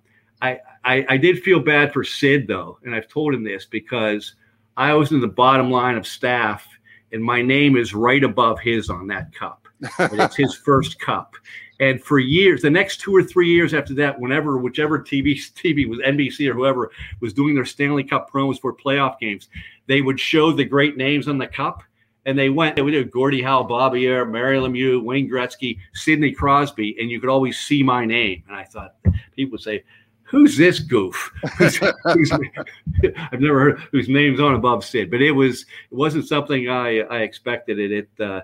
[0.42, 4.34] I, I I did feel bad for Sid though, and I've told him this because
[4.76, 6.66] I was in the bottom line of staff,
[7.12, 9.60] and my name is right above his on that cup
[9.98, 11.34] it's his first cup.
[11.80, 15.88] And for years, the next two or three years after that, whenever whichever TV TV
[15.88, 19.48] was NBC or whoever was doing their Stanley Cup promos for playoff games,
[19.86, 21.82] they would show the great names on the cup.
[22.26, 26.32] And they went, they would do Gordie Howe, Bobby Orr, Mario Lemieux, Wayne Gretzky, Sidney
[26.32, 28.44] Crosby, and you could always see my name.
[28.46, 28.96] And I thought,
[29.34, 29.82] people would say,
[30.30, 31.32] who's this goof?
[31.60, 37.00] I've never heard whose name's on above Sid, but it was it wasn't something I
[37.00, 37.78] I expected.
[37.78, 38.42] It it uh,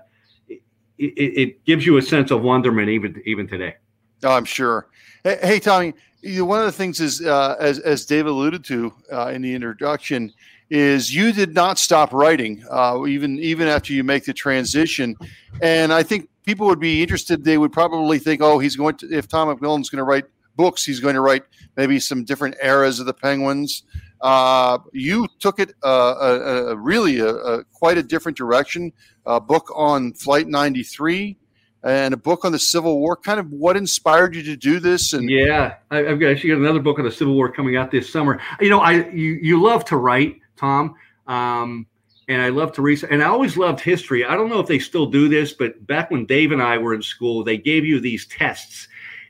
[0.97, 3.75] it, it gives you a sense of wonderment even even today.
[4.23, 4.87] Oh, I'm sure.
[5.23, 5.93] Hey, Tommy,
[6.23, 10.33] one of the things is uh, as as Dave alluded to uh, in the introduction
[10.69, 15.15] is you did not stop writing uh, even even after you make the transition,
[15.61, 17.43] and I think people would be interested.
[17.43, 20.25] They would probably think, oh, he's going to if Tom McMillan's going to write
[20.55, 21.43] books, he's going to write
[21.75, 23.83] maybe some different eras of the Penguins.
[24.21, 28.91] Uh, you took it uh, a, a really a, a, quite a different direction.
[29.25, 31.37] A book on Flight 93
[31.83, 33.15] and a book on the Civil War.
[33.15, 35.13] Kind of what inspired you to do this?
[35.13, 37.91] And yeah, I, have got actually got another book on the Civil War coming out
[37.91, 38.39] this summer.
[38.59, 40.95] You know, I you you love to write, Tom.
[41.27, 41.87] Um,
[42.29, 43.09] and I love to research.
[43.11, 44.25] And I always loved history.
[44.25, 46.93] I don't know if they still do this, but back when Dave and I were
[46.93, 48.87] in school, they gave you these tests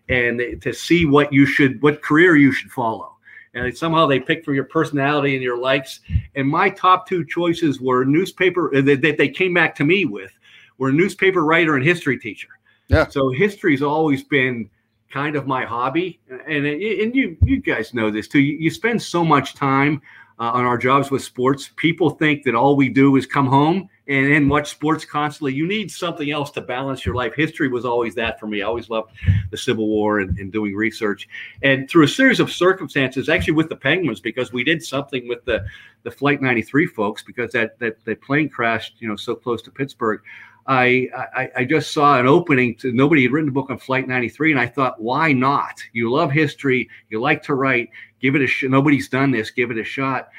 [0.10, 3.17] and to see what you should, what career you should follow
[3.66, 6.02] and somehow they pick for your personality and your likes.
[6.36, 10.32] And my top two choices were newspaper uh, that, they came back to me with
[10.78, 12.50] were newspaper writer and history teacher.
[12.88, 13.08] Yeah.
[13.08, 14.70] So history's always been
[15.12, 18.40] kind of my hobby, and and you you guys know this too.
[18.40, 20.02] You, you spend so much time
[20.40, 21.72] uh, on our jobs with sports.
[21.76, 25.54] People think that all we do is come home and, watch sports constantly.
[25.54, 27.34] You need something else to balance your life.
[27.36, 28.62] History was always that for me.
[28.62, 29.12] I always loved
[29.52, 31.28] the Civil War and, and doing research.
[31.62, 35.44] And through a series of circumstances, actually with the Penguins, because we did something with
[35.46, 35.66] the,
[36.04, 39.72] the Flight 93 folks, because that, that, that plane crashed, you know, so close to
[39.72, 40.22] Pittsburgh.
[40.68, 44.08] I, I, I just saw an opening to nobody had written a book on Flight
[44.08, 45.82] 93, and I thought, why not?
[45.94, 47.90] You love history, you like to write,
[48.20, 48.70] give it a shot.
[48.70, 50.30] Nobody's done this, give it a shot.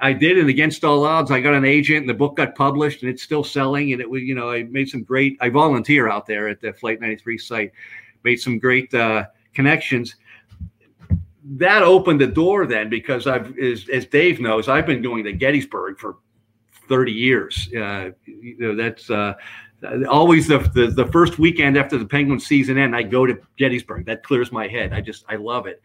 [0.00, 3.02] I did, and against all odds, I got an agent, and the book got published,
[3.02, 3.92] and it's still selling.
[3.92, 5.36] And it was, you know, I made some great.
[5.40, 7.72] I volunteer out there at the Flight 93 site,
[8.24, 10.16] made some great uh, connections.
[11.44, 15.32] That opened the door then, because I've, as, as Dave knows, I've been going to
[15.32, 16.16] Gettysburg for
[16.88, 17.68] 30 years.
[17.72, 19.34] Uh, you know, that's uh,
[20.08, 24.06] always the, the, the first weekend after the Penguins season end, I go to Gettysburg.
[24.06, 24.92] That clears my head.
[24.92, 25.80] I just I love it,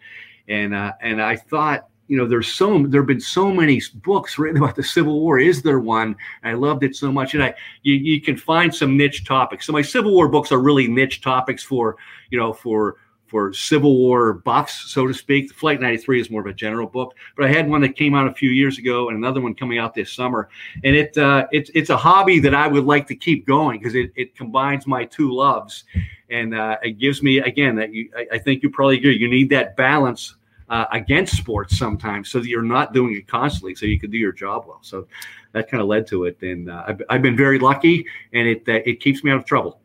[0.47, 4.38] and uh, and I thought you know there's so there have been so many books
[4.38, 5.39] written about the Civil War.
[5.39, 6.18] Is there one?
[6.43, 7.53] I loved it so much, and I
[7.84, 9.66] you, you can find some niche topics.
[9.66, 11.95] So my Civil War books are really niche topics for
[12.30, 12.97] you know for
[13.28, 15.53] for Civil War buffs, so to speak.
[15.53, 18.28] Flight 93 is more of a general book, but I had one that came out
[18.28, 20.49] a few years ago and another one coming out this summer.
[20.84, 23.95] And it uh, it's it's a hobby that I would like to keep going because
[23.95, 25.86] it, it combines my two loves,
[26.30, 29.30] and uh, it gives me again that you I, I think you probably agree you
[29.30, 30.36] need that balance
[30.72, 34.18] uh, against sports sometimes so that you're not doing it constantly so you can do
[34.18, 34.80] your job well.
[34.82, 35.06] So
[35.52, 38.64] that kind of led to it, and uh, I've, I've been very lucky, and it
[38.68, 39.82] uh, it keeps me out of trouble.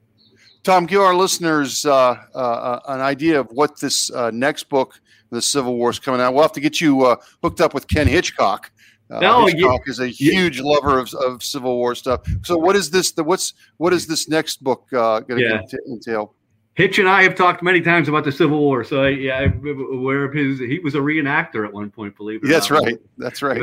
[0.63, 5.01] Tom, give our listeners uh, uh, uh, an idea of what this uh, next book,
[5.31, 6.35] The Civil War, is coming out.
[6.35, 8.71] We'll have to get you uh, hooked up with Ken Hitchcock.
[9.11, 10.65] Uh, no, Hitchcock yeah, is a huge yeah.
[10.65, 12.23] lover of, of Civil War stuff.
[12.43, 13.11] So, what is this?
[13.13, 16.35] The, what's what is this next book going to entail?
[16.77, 19.67] Hitch and I have talked many times about the Civil War, so I, yeah, I'm
[19.95, 20.59] aware of his.
[20.59, 22.49] He was a reenactor at one point, believe it.
[22.49, 22.99] That's right.
[23.17, 23.63] That's right.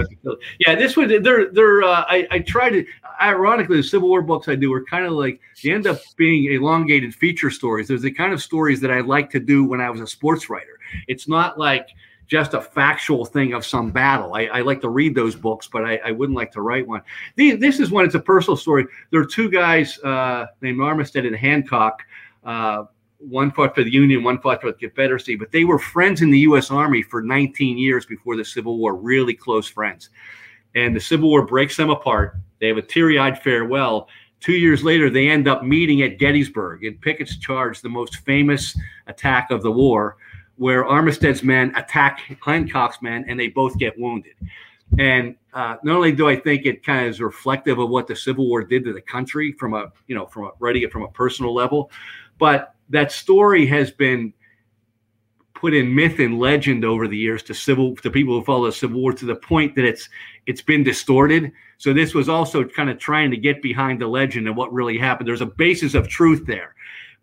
[0.60, 1.84] Yeah, this was they're they're.
[1.84, 2.84] Uh, I I try to.
[3.22, 6.52] Ironically, the Civil War books I do are kind of like they end up being
[6.52, 7.88] elongated feature stories.
[7.88, 10.50] There's the kind of stories that I like to do when I was a sports
[10.50, 10.80] writer.
[11.08, 11.90] It's not like
[12.26, 14.34] just a factual thing of some battle.
[14.34, 17.02] I, I like to read those books, but I, I, wouldn't like to write one.
[17.36, 18.06] this is one.
[18.06, 18.86] It's a personal story.
[19.12, 22.02] There are two guys uh, named Armistead and Hancock.
[22.44, 22.86] Uh,
[23.30, 26.32] one fought for the Union, one fought for the Confederacy, but they were friends in
[26.32, 26.72] the U.S.
[26.72, 30.10] Army for 19 years before the Civil War, really close friends.
[30.76, 32.36] And the Civil War breaks them apart.
[32.60, 34.08] They have a teary eyed farewell.
[34.40, 38.78] Two years later, they end up meeting at Gettysburg in Pickett's charge, the most famous
[39.08, 40.18] attack of the war,
[40.58, 44.34] where Armistead's men attack Hancock's men and they both get wounded.
[45.00, 48.16] And uh, not only do I think it kind of is reflective of what the
[48.16, 51.04] Civil War did to the country from a, you know, from a, writing it from
[51.04, 51.90] a personal level,
[52.38, 54.34] but that story has been
[55.56, 58.72] put in myth and legend over the years to civil to people who follow the
[58.72, 60.10] Civil War to the point that it's
[60.46, 61.52] it's been distorted.
[61.78, 64.98] So this was also kind of trying to get behind the legend and what really
[64.98, 65.28] happened.
[65.28, 66.76] There's a basis of truth there,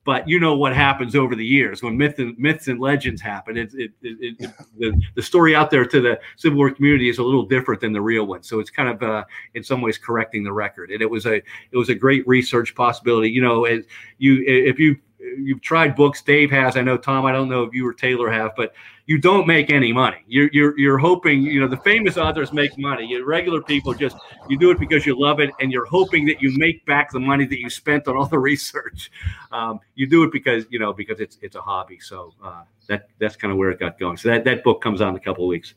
[0.05, 3.59] but you know what happens over the years when myth and myths and legends happen.
[3.59, 7.23] It, it, it, the, the story out there to the Civil War community is a
[7.23, 8.43] little different than the real one.
[8.43, 10.91] So it's kind of uh, in some ways correcting the record.
[10.91, 13.29] And it was a it was a great research possibility.
[13.29, 13.85] You know, as
[14.17, 14.97] you if you
[15.39, 18.31] you've tried books dave has i know tom i don't know if you or taylor
[18.31, 18.73] have but
[19.11, 20.19] you don't make any money.
[20.29, 23.05] You're you're, you're hoping you know the famous authors make money.
[23.05, 24.17] You regular people just
[24.49, 27.19] you do it because you love it and you're hoping that you make back the
[27.19, 29.11] money that you spent on all the research.
[29.51, 31.99] Um, you do it because you know because it's it's a hobby.
[31.99, 34.17] So uh, that that's kind of where it got going.
[34.17, 35.75] So that, that book comes out in a couple of weeks.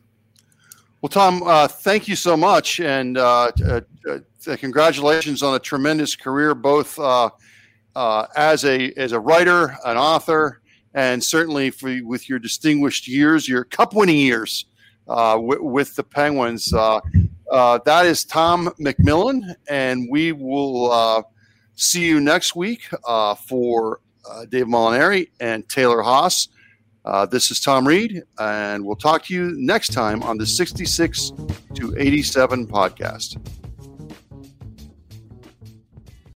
[1.01, 6.15] Well, Tom, uh, thank you so much, and uh, uh, uh congratulations on a tremendous
[6.15, 6.99] career, both
[7.95, 10.61] uh, as a as a writer, an author,
[10.93, 14.65] and certainly for with your distinguished years, your cup winning years
[15.07, 16.73] uh, with the Penguins.
[16.73, 16.99] Uh,
[17.51, 21.21] uh, that is Tom McMillan, and we will uh,
[21.75, 22.87] see you next week
[23.47, 23.99] for
[24.49, 26.47] Dave Molinari and Taylor Haase.
[27.29, 31.31] this is Tom Reed, and we'll talk to you next time on the 66
[31.75, 33.62] to 87 podcast.